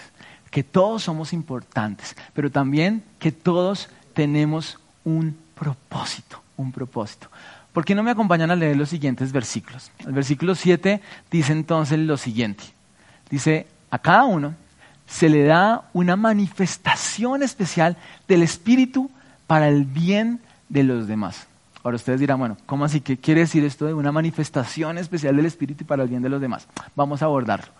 que 0.49 0.63
todos 0.63 1.03
somos 1.03 1.33
importantes, 1.33 2.15
pero 2.33 2.51
también 2.51 3.03
que 3.19 3.31
todos 3.31 3.89
tenemos 4.13 4.79
un 5.03 5.37
propósito, 5.55 6.41
un 6.57 6.71
propósito. 6.71 7.29
¿Por 7.73 7.85
qué 7.85 7.95
no 7.95 8.03
me 8.03 8.11
acompañan 8.11 8.51
a 8.51 8.55
leer 8.55 8.75
los 8.75 8.89
siguientes 8.89 9.31
versículos? 9.31 9.91
El 9.99 10.13
versículo 10.13 10.55
7 10.55 11.01
dice 11.29 11.51
entonces 11.51 11.99
lo 11.99 12.17
siguiente. 12.17 12.63
Dice, 13.29 13.67
a 13.91 13.99
cada 13.99 14.25
uno 14.25 14.55
se 15.07 15.29
le 15.29 15.43
da 15.43 15.89
una 15.93 16.15
manifestación 16.15 17.43
especial 17.43 17.97
del 18.27 18.43
Espíritu 18.43 19.09
para 19.47 19.67
el 19.67 19.85
bien 19.85 20.39
de 20.67 20.83
los 20.83 21.07
demás. 21.07 21.47
Ahora 21.83 21.95
ustedes 21.95 22.19
dirán, 22.19 22.39
bueno, 22.39 22.57
¿cómo 22.65 22.85
así? 22.85 23.01
¿Qué 23.01 23.17
quiere 23.17 23.41
decir 23.41 23.63
esto 23.63 23.85
de 23.85 23.93
una 23.93 24.11
manifestación 24.11 24.97
especial 24.97 25.35
del 25.35 25.45
Espíritu 25.45 25.85
para 25.85 26.03
el 26.03 26.09
bien 26.09 26.21
de 26.21 26.29
los 26.29 26.41
demás? 26.41 26.67
Vamos 26.95 27.21
a 27.21 27.25
abordarlo. 27.25 27.71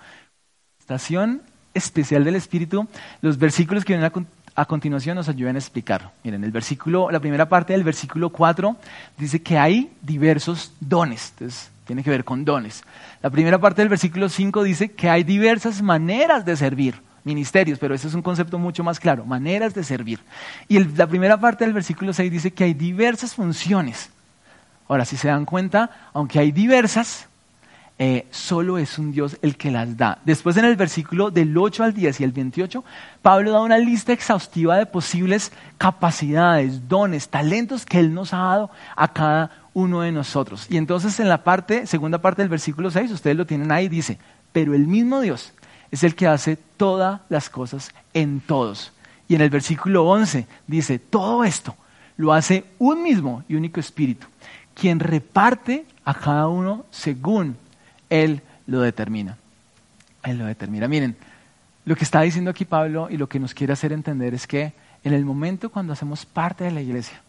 Manifestación 0.78 1.42
especial 1.74 2.24
del 2.24 2.36
Espíritu, 2.36 2.88
los 3.22 3.38
versículos 3.38 3.86
que 3.86 3.94
vienen 3.94 4.28
a, 4.56 4.66
continuación 4.66 5.16
nos 5.16 5.30
ayudan 5.30 5.56
a 5.56 5.60
explicarlo. 5.60 6.12
Miren, 6.24 6.44
el 6.44 6.52
versículo, 6.52 7.10
la 7.12 7.20
primera 7.20 7.48
parte 7.48 7.74
del 7.74 7.84
versículo 7.84 8.30
4 8.30 8.76
dice 9.18 9.42
que 9.42 9.58
hay 9.58 9.92
diversos 10.02 10.74
dones. 10.80 11.32
Entonces, 11.32 11.72
tiene 11.86 12.04
que 12.04 12.10
ver 12.10 12.26
con 12.26 12.46
dones. 12.46 12.84
La 13.22 13.30
primera 13.30 13.60
parte 13.60 13.82
del 13.82 13.90
versículo 13.90 14.30
5 14.30 14.64
dice 14.64 14.92
que 14.92 15.10
hay 15.10 15.24
diversas 15.24 15.82
maneras 15.82 16.46
de 16.46 16.56
servir 16.56 16.96
ministerios, 17.24 17.80
pero 17.80 17.96
ese 17.96 18.08
es 18.08 18.14
un 18.14 18.22
concepto 18.22 18.58
mucho 18.58 18.84
más 18.84 19.00
claro, 19.00 19.26
maneras 19.26 19.74
de 19.74 19.84
servir. 19.84 20.20
Y 20.68 20.80
la 20.80 21.08
primera 21.08 21.40
parte 21.40 21.64
del 21.64 21.74
versículo 21.74 22.14
6 22.14 22.32
dice 22.32 22.52
que 22.52 22.64
hay 22.64 22.74
diversas 22.74 23.36
funciones. 23.36 24.10
Ahora, 24.88 25.06
si 25.06 25.18
se 25.18 25.28
dan 25.28 25.46
cuenta, 25.46 25.90
aunque 26.14 26.40
hay 26.40 26.52
diversas, 26.52 27.29
eh, 28.02 28.26
solo 28.32 28.78
es 28.78 28.98
un 28.98 29.12
Dios 29.12 29.38
el 29.42 29.58
que 29.58 29.72
las 29.72 29.98
da. 29.98 30.20
Después 30.24 30.56
en 30.56 30.64
el 30.64 30.78
versículo 30.78 31.32
del 31.32 31.56
8 31.58 31.84
al 31.84 31.94
10 31.94 32.22
y 32.22 32.24
el 32.24 32.32
28, 32.32 32.82
Pablo 33.22 33.52
da 33.52 33.60
una 33.60 33.78
lista 33.78 34.14
exhaustiva 34.14 34.78
de 34.78 34.86
posibles 34.86 35.52
capacidades, 35.78 36.88
dones, 36.88 37.28
talentos 37.28 37.86
que 37.86 38.00
Él 38.00 38.14
nos 38.14 38.34
ha 38.34 38.38
dado 38.38 38.72
a 38.96 39.10
cada 39.10 39.52
uno 39.74 40.00
de 40.00 40.14
nosotros. 40.14 40.66
Y 40.70 40.78
entonces 40.78 41.20
en 41.20 41.28
la 41.28 41.44
parte, 41.44 41.86
segunda 41.88 42.20
parte 42.20 42.42
del 42.42 42.48
versículo 42.48 42.90
6, 42.90 43.12
ustedes 43.12 43.36
lo 43.36 43.46
tienen 43.46 43.70
ahí, 43.70 43.90
dice, 43.90 44.18
pero 44.54 44.74
el 44.74 44.88
mismo 44.88 45.20
Dios 45.20 45.52
es 45.92 46.06
el 46.06 46.16
que 46.16 46.28
hace 46.28 46.56
todas 46.78 47.20
las 47.28 47.50
cosas 47.50 47.94
en 48.14 48.40
todos. 48.40 48.94
Y 49.28 49.36
en 49.36 49.42
el 49.42 49.50
versículo 49.50 50.06
11 50.06 50.48
dice, 50.68 51.00
todo 51.00 51.44
esto 51.44 51.76
lo 52.16 52.32
hace 52.32 52.64
un 52.80 53.04
mismo 53.04 53.44
y 53.50 53.56
único 53.56 53.82
espíritu, 53.82 54.28
quien 54.74 55.02
reparte 55.02 55.86
a 56.06 56.14
cada 56.14 56.48
uno 56.48 56.86
según 56.92 57.58
Él 58.10 58.42
lo 58.68 58.82
determina. 58.82 59.38
Él 60.24 60.38
lo 60.38 60.46
determina. 60.46 60.88
Miren, 60.88 61.16
lo 61.86 61.96
que 61.96 62.04
está 62.04 62.22
diciendo 62.22 62.52
aquí 62.52 62.66
Pablo 62.66 63.08
y 63.10 63.18
lo 63.18 63.28
que 63.28 63.40
nos 63.40 63.54
quiere 63.54 63.74
hacer 63.74 63.94
entender 63.94 64.34
es 64.34 64.46
que 64.46 64.74
en 65.04 65.14
el 65.14 65.26
momento 65.26 65.70
cuando 65.70 65.94
hacemos 65.94 66.26
parte 66.26 66.64
de 66.64 66.72
la 66.72 66.82
iglesia, 66.82 67.22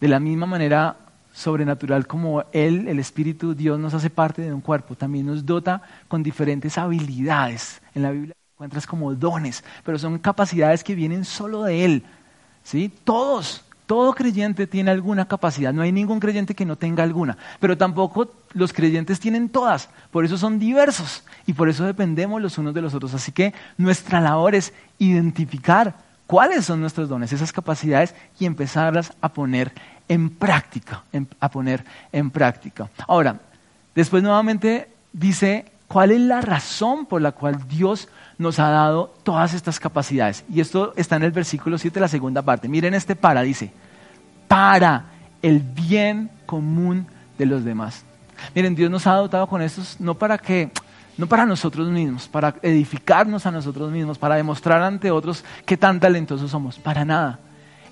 de 0.00 0.08
la 0.08 0.20
misma 0.20 0.46
manera 0.46 0.96
sobrenatural 1.34 2.06
como 2.06 2.44
Él, 2.52 2.88
el 2.88 2.98
Espíritu, 2.98 3.54
Dios 3.54 3.78
nos 3.78 3.92
hace 3.92 4.08
parte 4.08 4.42
de 4.42 4.54
un 4.54 4.62
cuerpo, 4.62 4.94
también 4.94 5.26
nos 5.26 5.44
dota 5.44 5.82
con 6.08 6.22
diferentes 6.22 6.78
habilidades. 6.78 7.82
En 7.94 8.02
la 8.02 8.10
Biblia 8.10 8.34
encuentras 8.54 8.86
como 8.86 9.14
dones, 9.14 9.62
pero 9.84 9.98
son 9.98 10.18
capacidades 10.18 10.82
que 10.82 10.94
vienen 10.94 11.26
solo 11.26 11.64
de 11.64 11.84
Él. 11.84 12.02
¿sí? 12.64 12.90
Todos, 13.04 13.65
todo 13.86 14.14
creyente 14.14 14.66
tiene 14.66 14.90
alguna 14.90 15.26
capacidad, 15.26 15.72
no 15.72 15.82
hay 15.82 15.92
ningún 15.92 16.20
creyente 16.20 16.54
que 16.54 16.66
no 16.66 16.76
tenga 16.76 17.02
alguna, 17.02 17.38
pero 17.60 17.78
tampoco 17.78 18.32
los 18.52 18.72
creyentes 18.72 19.20
tienen 19.20 19.48
todas, 19.48 19.88
por 20.10 20.24
eso 20.24 20.36
son 20.36 20.58
diversos 20.58 21.24
y 21.46 21.52
por 21.52 21.68
eso 21.68 21.84
dependemos 21.84 22.42
los 22.42 22.58
unos 22.58 22.74
de 22.74 22.82
los 22.82 22.94
otros. 22.94 23.14
Así 23.14 23.32
que 23.32 23.54
nuestra 23.78 24.20
labor 24.20 24.54
es 24.54 24.72
identificar 24.98 25.94
cuáles 26.26 26.64
son 26.64 26.80
nuestros 26.80 27.08
dones, 27.08 27.32
esas 27.32 27.52
capacidades 27.52 28.14
y 28.38 28.46
empezarlas 28.46 29.12
a 29.20 29.28
poner 29.32 29.72
en 30.08 30.30
práctica, 30.30 31.04
a 31.40 31.50
poner 31.50 31.84
en 32.12 32.30
práctica. 32.30 32.90
Ahora, 33.06 33.40
después 33.94 34.22
nuevamente 34.22 34.90
dice 35.12 35.70
cuál 35.88 36.10
es 36.10 36.20
la 36.20 36.40
razón 36.40 37.06
por 37.06 37.22
la 37.22 37.32
cual 37.32 37.68
Dios 37.68 38.08
nos 38.38 38.58
ha 38.58 38.68
dado 38.68 39.14
todas 39.22 39.54
estas 39.54 39.80
capacidades. 39.80 40.44
Y 40.52 40.60
esto 40.60 40.92
está 40.96 41.16
en 41.16 41.22
el 41.22 41.32
versículo 41.32 41.78
7, 41.78 42.00
la 42.00 42.08
segunda 42.08 42.42
parte. 42.42 42.68
Miren 42.68 42.94
este 42.94 43.16
para, 43.16 43.42
dice, 43.42 43.72
para 44.48 45.06
el 45.42 45.60
bien 45.60 46.30
común 46.44 47.06
de 47.38 47.46
los 47.46 47.64
demás. 47.64 48.04
Miren, 48.54 48.74
Dios 48.74 48.90
nos 48.90 49.06
ha 49.06 49.14
dotado 49.14 49.46
con 49.46 49.62
estos 49.62 49.98
no 50.00 50.14
para 50.14 50.38
que 50.38 50.70
no 51.16 51.26
para 51.26 51.46
nosotros 51.46 51.88
mismos, 51.88 52.28
para 52.28 52.56
edificarnos 52.60 53.46
a 53.46 53.50
nosotros 53.50 53.90
mismos, 53.90 54.18
para 54.18 54.34
demostrar 54.36 54.82
ante 54.82 55.10
otros 55.10 55.44
qué 55.64 55.78
tan 55.78 55.98
talentosos 55.98 56.50
somos, 56.50 56.78
para 56.78 57.06
nada. 57.06 57.38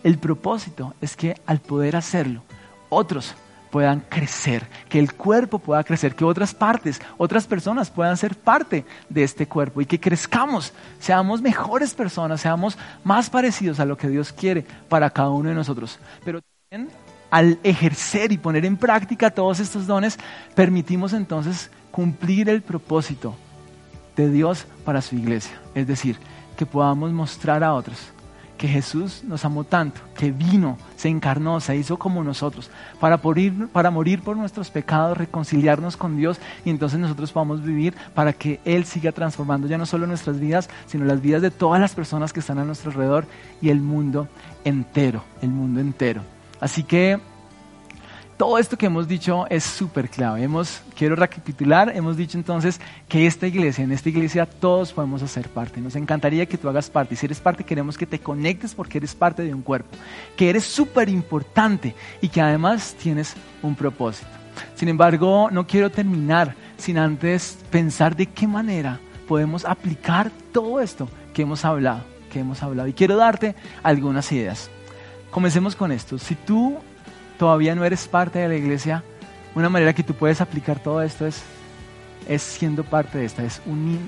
El 0.02 0.18
propósito 0.18 0.94
es 1.00 1.16
que 1.16 1.34
al 1.46 1.60
poder 1.60 1.96
hacerlo, 1.96 2.42
otros 2.90 3.34
puedan 3.74 4.04
crecer, 4.08 4.68
que 4.88 5.00
el 5.00 5.14
cuerpo 5.14 5.58
pueda 5.58 5.82
crecer, 5.82 6.14
que 6.14 6.24
otras 6.24 6.54
partes, 6.54 7.02
otras 7.18 7.44
personas 7.44 7.90
puedan 7.90 8.16
ser 8.16 8.36
parte 8.36 8.84
de 9.08 9.24
este 9.24 9.48
cuerpo 9.48 9.80
y 9.80 9.84
que 9.84 9.98
crezcamos, 9.98 10.72
seamos 11.00 11.42
mejores 11.42 11.92
personas, 11.92 12.40
seamos 12.40 12.78
más 13.02 13.28
parecidos 13.28 13.80
a 13.80 13.84
lo 13.84 13.96
que 13.96 14.06
Dios 14.06 14.30
quiere 14.30 14.64
para 14.88 15.10
cada 15.10 15.30
uno 15.30 15.48
de 15.48 15.56
nosotros. 15.56 15.98
Pero 16.24 16.40
también 16.70 16.88
al 17.32 17.58
ejercer 17.64 18.30
y 18.30 18.38
poner 18.38 18.64
en 18.64 18.76
práctica 18.76 19.32
todos 19.32 19.58
estos 19.58 19.88
dones, 19.88 20.20
permitimos 20.54 21.12
entonces 21.12 21.68
cumplir 21.90 22.48
el 22.48 22.62
propósito 22.62 23.34
de 24.14 24.30
Dios 24.30 24.68
para 24.84 25.02
su 25.02 25.16
iglesia. 25.16 25.60
Es 25.74 25.88
decir, 25.88 26.16
que 26.56 26.64
podamos 26.64 27.10
mostrar 27.10 27.64
a 27.64 27.74
otros 27.74 28.13
que 28.56 28.68
Jesús 28.68 29.22
nos 29.24 29.44
amó 29.44 29.64
tanto, 29.64 30.00
que 30.16 30.30
vino, 30.30 30.78
se 30.96 31.08
encarnó, 31.08 31.60
se 31.60 31.76
hizo 31.76 31.98
como 31.98 32.22
nosotros, 32.22 32.70
para 33.00 33.18
morir, 33.18 33.68
para 33.72 33.90
morir 33.90 34.22
por 34.22 34.36
nuestros 34.36 34.70
pecados, 34.70 35.18
reconciliarnos 35.18 35.96
con 35.96 36.16
Dios 36.16 36.38
y 36.64 36.70
entonces 36.70 36.98
nosotros 36.98 37.32
podamos 37.32 37.62
vivir 37.62 37.94
para 38.14 38.32
que 38.32 38.60
Él 38.64 38.84
siga 38.84 39.12
transformando 39.12 39.66
ya 39.66 39.78
no 39.78 39.86
solo 39.86 40.06
nuestras 40.06 40.38
vidas, 40.38 40.68
sino 40.86 41.04
las 41.04 41.20
vidas 41.20 41.42
de 41.42 41.50
todas 41.50 41.80
las 41.80 41.94
personas 41.94 42.32
que 42.32 42.40
están 42.40 42.58
a 42.58 42.64
nuestro 42.64 42.90
alrededor 42.90 43.26
y 43.60 43.70
el 43.70 43.80
mundo 43.80 44.28
entero, 44.64 45.24
el 45.42 45.50
mundo 45.50 45.80
entero. 45.80 46.22
Así 46.60 46.82
que 46.84 47.20
todo 48.36 48.58
esto 48.58 48.76
que 48.76 48.86
hemos 48.86 49.06
dicho 49.06 49.46
es 49.48 49.64
súper 49.64 50.08
clave. 50.08 50.48
Quiero 50.96 51.16
recapitular, 51.16 51.92
hemos 51.94 52.16
dicho 52.16 52.36
entonces 52.36 52.80
que 53.08 53.26
esta 53.26 53.46
iglesia, 53.46 53.84
en 53.84 53.92
esta 53.92 54.08
iglesia 54.08 54.46
todos 54.46 54.92
podemos 54.92 55.22
hacer 55.22 55.48
parte. 55.48 55.80
Nos 55.80 55.96
encantaría 55.96 56.46
que 56.46 56.58
tú 56.58 56.68
hagas 56.68 56.90
parte. 56.90 57.16
Si 57.16 57.26
eres 57.26 57.40
parte, 57.40 57.64
queremos 57.64 57.96
que 57.96 58.06
te 58.06 58.18
conectes 58.18 58.74
porque 58.74 58.98
eres 58.98 59.14
parte 59.14 59.42
de 59.42 59.54
un 59.54 59.62
cuerpo, 59.62 59.96
que 60.36 60.50
eres 60.50 60.64
súper 60.64 61.08
importante 61.08 61.94
y 62.20 62.28
que 62.28 62.40
además 62.40 62.94
tienes 63.00 63.34
un 63.62 63.74
propósito. 63.74 64.30
Sin 64.74 64.88
embargo, 64.88 65.48
no 65.50 65.66
quiero 65.66 65.90
terminar 65.90 66.54
sin 66.76 66.98
antes 66.98 67.58
pensar 67.70 68.16
de 68.16 68.26
qué 68.26 68.46
manera 68.46 69.00
podemos 69.28 69.64
aplicar 69.64 70.30
todo 70.52 70.80
esto 70.80 71.08
que 71.32 71.42
hemos 71.42 71.64
hablado, 71.64 72.04
que 72.32 72.40
hemos 72.40 72.62
hablado. 72.62 72.88
Y 72.88 72.92
quiero 72.92 73.16
darte 73.16 73.54
algunas 73.82 74.30
ideas. 74.32 74.70
Comencemos 75.30 75.74
con 75.74 75.90
esto. 75.90 76.18
Si 76.18 76.34
tú 76.34 76.78
todavía 77.38 77.74
no 77.74 77.84
eres 77.84 78.06
parte 78.08 78.38
de 78.38 78.48
la 78.48 78.56
iglesia, 78.56 79.02
una 79.54 79.68
manera 79.68 79.92
que 79.92 80.02
tú 80.02 80.14
puedes 80.14 80.40
aplicar 80.40 80.80
todo 80.80 81.02
esto 81.02 81.26
es, 81.26 81.42
es 82.28 82.42
siendo 82.42 82.82
parte 82.82 83.18
de 83.18 83.24
esta, 83.24 83.44
es 83.44 83.60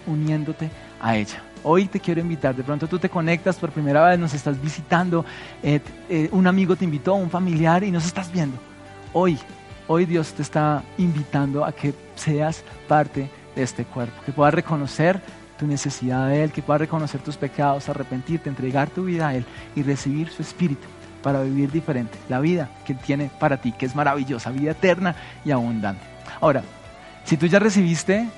uniéndote 0.07 0.71
a 1.01 1.17
ella. 1.17 1.43
Hoy 1.63 1.87
te 1.87 2.01
quiero 2.01 2.21
invitar, 2.21 2.55
de 2.55 2.63
pronto 2.63 2.87
tú 2.87 2.99
te 2.99 3.09
conectas 3.09 3.57
por 3.57 3.71
primera 3.71 4.09
vez, 4.09 4.19
nos 4.19 4.35
estás 4.35 4.61
visitando, 4.61 5.25
eh, 5.63 5.81
eh, 6.09 6.29
un 6.33 6.47
amigo 6.47 6.77
te 6.77 6.85
invitó, 6.85 7.15
un 7.15 7.31
familiar 7.31 7.83
y 7.85 7.91
nos 7.91 8.07
estás 8.07 8.31
viendo. 8.33 8.57
Hoy, 9.13 9.39
hoy 9.87 10.05
Dios 10.05 10.33
te 10.33 10.43
está 10.43 10.83
invitando 10.99 11.65
a 11.65 11.73
que 11.73 11.95
seas 12.15 12.63
parte 12.89 13.31
de 13.55 13.63
este 13.63 13.85
cuerpo, 13.85 14.15
que 14.25 14.33
puedas 14.33 14.55
reconocer 14.55 15.21
tu 15.59 15.67
necesidad 15.67 16.29
de 16.29 16.45
Él, 16.45 16.53
que 16.53 16.63
puedas 16.63 16.81
reconocer 16.81 17.21
tus 17.21 17.37
pecados, 17.37 17.89
arrepentirte, 17.89 18.49
entregar 18.49 18.91
tu 18.91 19.05
vida 19.05 19.29
a 19.29 19.35
Él 19.35 19.45
y 19.75 19.83
recibir 19.83 20.29
su 20.29 20.43
Espíritu 20.43 20.87
para 21.27 21.43
vivir 21.43 21.73
diferente, 21.73 22.17
la 22.29 22.39
vida 22.39 22.69
que 22.85 22.95
tiene 22.95 23.33
para 23.41 23.57
ti, 23.57 23.73
que 23.73 23.85
es 23.85 23.97
maravillosa, 23.97 24.51
vida 24.51 24.71
eterna 24.71 25.17
y 25.45 25.51
abundante. 25.51 26.01
Ahora, 26.41 26.63
si 27.25 27.37
tú 27.37 27.47
ya 27.47 27.59
recibiste 27.59 28.29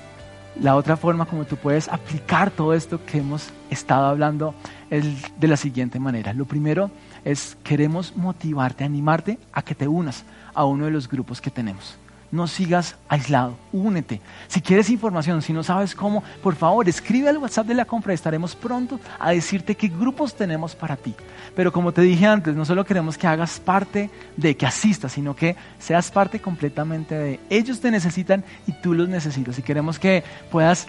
la 0.59 0.75
otra 0.75 0.97
forma 0.97 1.27
como 1.27 1.45
tú 1.45 1.55
puedes 1.55 1.87
aplicar 1.87 2.49
todo 2.49 2.73
esto 2.73 2.99
que 3.05 3.19
hemos 3.19 3.51
estado 3.69 4.07
hablando 4.07 4.55
es 4.89 5.05
de 5.39 5.47
la 5.47 5.55
siguiente 5.55 5.99
manera. 5.99 6.33
Lo 6.33 6.45
primero 6.45 6.89
es 7.23 7.55
queremos 7.63 8.17
motivarte, 8.17 8.83
animarte 8.83 9.37
a 9.53 9.61
que 9.61 9.75
te 9.75 9.87
unas 9.87 10.23
a 10.55 10.65
uno 10.65 10.85
de 10.85 10.91
los 10.91 11.07
grupos 11.07 11.41
que 11.41 11.51
tenemos. 11.51 11.95
No 12.31 12.47
sigas 12.47 12.95
aislado, 13.07 13.57
únete. 13.71 14.21
Si 14.47 14.61
quieres 14.61 14.89
información, 14.89 15.41
si 15.41 15.53
no 15.53 15.63
sabes 15.63 15.95
cómo, 15.95 16.23
por 16.43 16.55
favor, 16.55 16.87
escribe 16.87 17.29
al 17.29 17.37
WhatsApp 17.37 17.67
de 17.67 17.73
la 17.73 17.85
compra 17.85 18.13
estaremos 18.13 18.55
pronto 18.55 18.99
a 19.19 19.31
decirte 19.31 19.75
qué 19.75 19.87
grupos 19.87 20.35
tenemos 20.35 20.75
para 20.75 20.95
ti. 20.95 21.15
Pero 21.55 21.71
como 21.71 21.91
te 21.91 22.01
dije 22.01 22.25
antes, 22.25 22.55
no 22.55 22.65
solo 22.65 22.85
queremos 22.85 23.17
que 23.17 23.27
hagas 23.27 23.59
parte 23.59 24.09
de 24.37 24.55
que 24.55 24.65
asistas, 24.65 25.11
sino 25.11 25.35
que 25.35 25.55
seas 25.79 26.11
parte 26.11 26.39
completamente 26.39 27.15
de 27.15 27.39
ellos 27.49 27.79
te 27.79 27.91
necesitan 27.91 28.43
y 28.67 28.73
tú 28.73 28.93
los 28.93 29.09
necesitas. 29.09 29.57
Y 29.57 29.61
queremos 29.61 29.99
que 29.99 30.23
puedas 30.51 30.87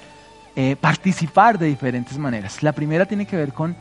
eh, 0.56 0.76
participar 0.80 1.58
de 1.58 1.66
diferentes 1.66 2.18
maneras. 2.18 2.62
La 2.62 2.72
primera 2.72 3.06
tiene 3.06 3.26
que 3.26 3.36
ver 3.36 3.52
con 3.52 3.76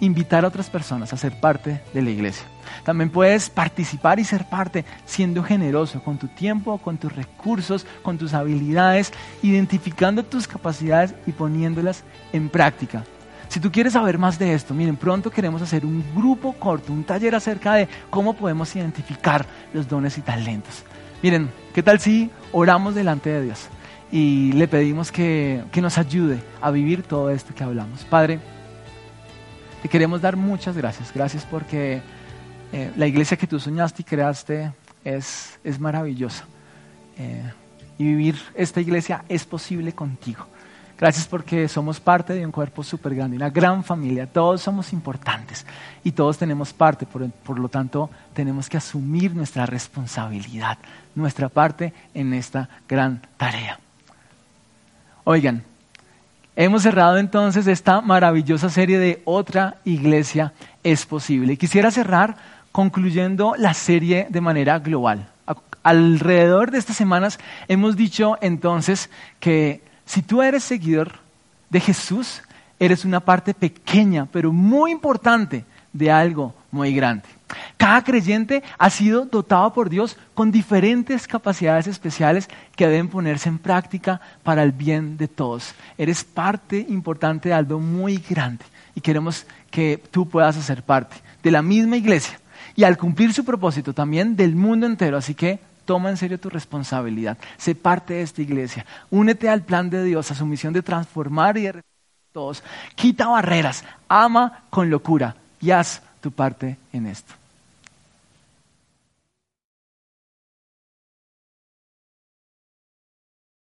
invitar 0.00 0.44
a 0.44 0.48
otras 0.48 0.70
personas 0.70 1.12
a 1.12 1.16
ser 1.16 1.38
parte 1.38 1.80
de 1.92 2.02
la 2.02 2.10
iglesia. 2.10 2.44
También 2.84 3.10
puedes 3.10 3.50
participar 3.50 4.18
y 4.18 4.24
ser 4.24 4.44
parte 4.46 4.84
siendo 5.04 5.42
generoso 5.42 6.02
con 6.02 6.18
tu 6.18 6.28
tiempo, 6.28 6.78
con 6.78 6.98
tus 6.98 7.14
recursos, 7.14 7.86
con 8.02 8.18
tus 8.18 8.34
habilidades, 8.34 9.12
identificando 9.42 10.24
tus 10.24 10.48
capacidades 10.48 11.14
y 11.26 11.32
poniéndolas 11.32 12.04
en 12.32 12.48
práctica. 12.48 13.04
Si 13.48 13.58
tú 13.58 13.72
quieres 13.72 13.94
saber 13.94 14.16
más 14.16 14.38
de 14.38 14.54
esto, 14.54 14.74
miren, 14.74 14.96
pronto 14.96 15.30
queremos 15.30 15.60
hacer 15.60 15.84
un 15.84 16.04
grupo 16.14 16.52
corto, 16.52 16.92
un 16.92 17.02
taller 17.02 17.34
acerca 17.34 17.74
de 17.74 17.88
cómo 18.08 18.34
podemos 18.34 18.74
identificar 18.76 19.44
los 19.74 19.88
dones 19.88 20.16
y 20.18 20.20
talentos. 20.20 20.84
Miren, 21.22 21.50
¿qué 21.74 21.82
tal 21.82 21.98
si 21.98 22.30
oramos 22.52 22.94
delante 22.94 23.28
de 23.28 23.42
Dios 23.42 23.68
y 24.12 24.52
le 24.52 24.68
pedimos 24.68 25.10
que, 25.10 25.64
que 25.72 25.80
nos 25.80 25.98
ayude 25.98 26.40
a 26.60 26.70
vivir 26.70 27.02
todo 27.02 27.30
esto 27.30 27.52
que 27.52 27.64
hablamos? 27.64 28.04
Padre, 28.04 28.38
te 29.82 29.88
queremos 29.88 30.20
dar 30.20 30.36
muchas 30.36 30.76
gracias. 30.76 31.12
Gracias 31.14 31.44
porque 31.44 32.02
eh, 32.72 32.92
la 32.96 33.06
iglesia 33.06 33.36
que 33.36 33.46
tú 33.46 33.58
soñaste 33.58 34.02
y 34.02 34.04
creaste 34.04 34.72
es, 35.04 35.58
es 35.64 35.80
maravillosa. 35.80 36.44
Eh, 37.18 37.52
y 37.98 38.04
vivir 38.04 38.38
esta 38.54 38.80
iglesia 38.80 39.24
es 39.28 39.44
posible 39.44 39.92
contigo. 39.92 40.46
Gracias 40.98 41.26
porque 41.26 41.66
somos 41.66 41.98
parte 41.98 42.34
de 42.34 42.44
un 42.44 42.52
cuerpo 42.52 42.84
súper 42.84 43.14
grande, 43.14 43.36
una 43.36 43.48
gran 43.48 43.82
familia. 43.82 44.26
Todos 44.26 44.60
somos 44.60 44.92
importantes 44.92 45.64
y 46.04 46.12
todos 46.12 46.36
tenemos 46.36 46.74
parte. 46.74 47.06
Por, 47.06 47.30
por, 47.30 47.58
lo 47.58 47.70
tanto, 47.70 48.10
tenemos 48.34 48.68
que 48.68 48.76
asumir 48.76 49.34
nuestra 49.34 49.64
responsabilidad, 49.64 50.76
nuestra 51.14 51.48
parte 51.48 51.94
en 52.12 52.34
esta 52.34 52.68
gran 52.86 53.22
tarea. 53.38 53.80
Oigan, 55.24 55.64
Hemos 56.62 56.82
cerrado 56.82 57.16
entonces 57.16 57.66
esta 57.66 58.02
maravillosa 58.02 58.68
serie 58.68 58.98
de 58.98 59.22
Otra 59.24 59.78
Iglesia 59.86 60.52
es 60.84 61.06
posible. 61.06 61.56
Quisiera 61.56 61.90
cerrar 61.90 62.36
concluyendo 62.70 63.54
la 63.56 63.72
serie 63.72 64.26
de 64.28 64.42
manera 64.42 64.78
global. 64.78 65.26
Alrededor 65.82 66.70
de 66.70 66.76
estas 66.76 66.96
semanas 66.96 67.38
hemos 67.66 67.96
dicho 67.96 68.36
entonces 68.42 69.08
que 69.38 69.80
si 70.04 70.20
tú 70.20 70.42
eres 70.42 70.62
seguidor 70.62 71.12
de 71.70 71.80
Jesús, 71.80 72.42
eres 72.78 73.06
una 73.06 73.20
parte 73.20 73.54
pequeña, 73.54 74.28
pero 74.30 74.52
muy 74.52 74.90
importante 74.90 75.64
de 75.94 76.10
algo 76.10 76.54
muy 76.70 76.94
grande. 76.94 77.24
Cada 77.76 78.04
creyente 78.04 78.62
ha 78.78 78.90
sido 78.90 79.24
dotado 79.24 79.72
por 79.72 79.90
Dios 79.90 80.16
con 80.34 80.52
diferentes 80.52 81.26
capacidades 81.26 81.86
especiales 81.86 82.48
que 82.76 82.86
deben 82.86 83.08
ponerse 83.08 83.48
en 83.48 83.58
práctica 83.58 84.20
para 84.42 84.62
el 84.62 84.72
bien 84.72 85.16
de 85.16 85.28
todos. 85.28 85.74
Eres 85.98 86.22
parte 86.22 86.86
importante 86.88 87.48
de 87.48 87.54
algo 87.54 87.80
muy 87.80 88.18
grande 88.18 88.64
y 88.94 89.00
queremos 89.00 89.46
que 89.70 90.02
tú 90.10 90.28
puedas 90.28 90.56
hacer 90.56 90.82
parte 90.82 91.16
de 91.42 91.50
la 91.50 91.62
misma 91.62 91.96
iglesia 91.96 92.38
y 92.76 92.84
al 92.84 92.96
cumplir 92.96 93.32
su 93.32 93.44
propósito 93.44 93.92
también 93.92 94.36
del 94.36 94.54
mundo 94.54 94.86
entero. 94.86 95.16
Así 95.16 95.34
que 95.34 95.58
toma 95.84 96.10
en 96.10 96.16
serio 96.16 96.38
tu 96.38 96.50
responsabilidad, 96.50 97.36
sé 97.56 97.74
parte 97.74 98.14
de 98.14 98.22
esta 98.22 98.42
iglesia, 98.42 98.86
únete 99.10 99.48
al 99.48 99.62
plan 99.62 99.90
de 99.90 100.04
Dios, 100.04 100.30
a 100.30 100.36
su 100.36 100.46
misión 100.46 100.72
de 100.72 100.82
transformar 100.82 101.58
y 101.58 101.62
de 101.62 101.82
todos, 102.32 102.62
quita 102.94 103.26
barreras, 103.26 103.84
ama 104.08 104.62
con 104.70 104.88
locura 104.88 105.34
y 105.60 105.72
haz 105.72 106.02
tu 106.20 106.30
parte 106.30 106.76
en 106.92 107.06
esto. 107.06 107.39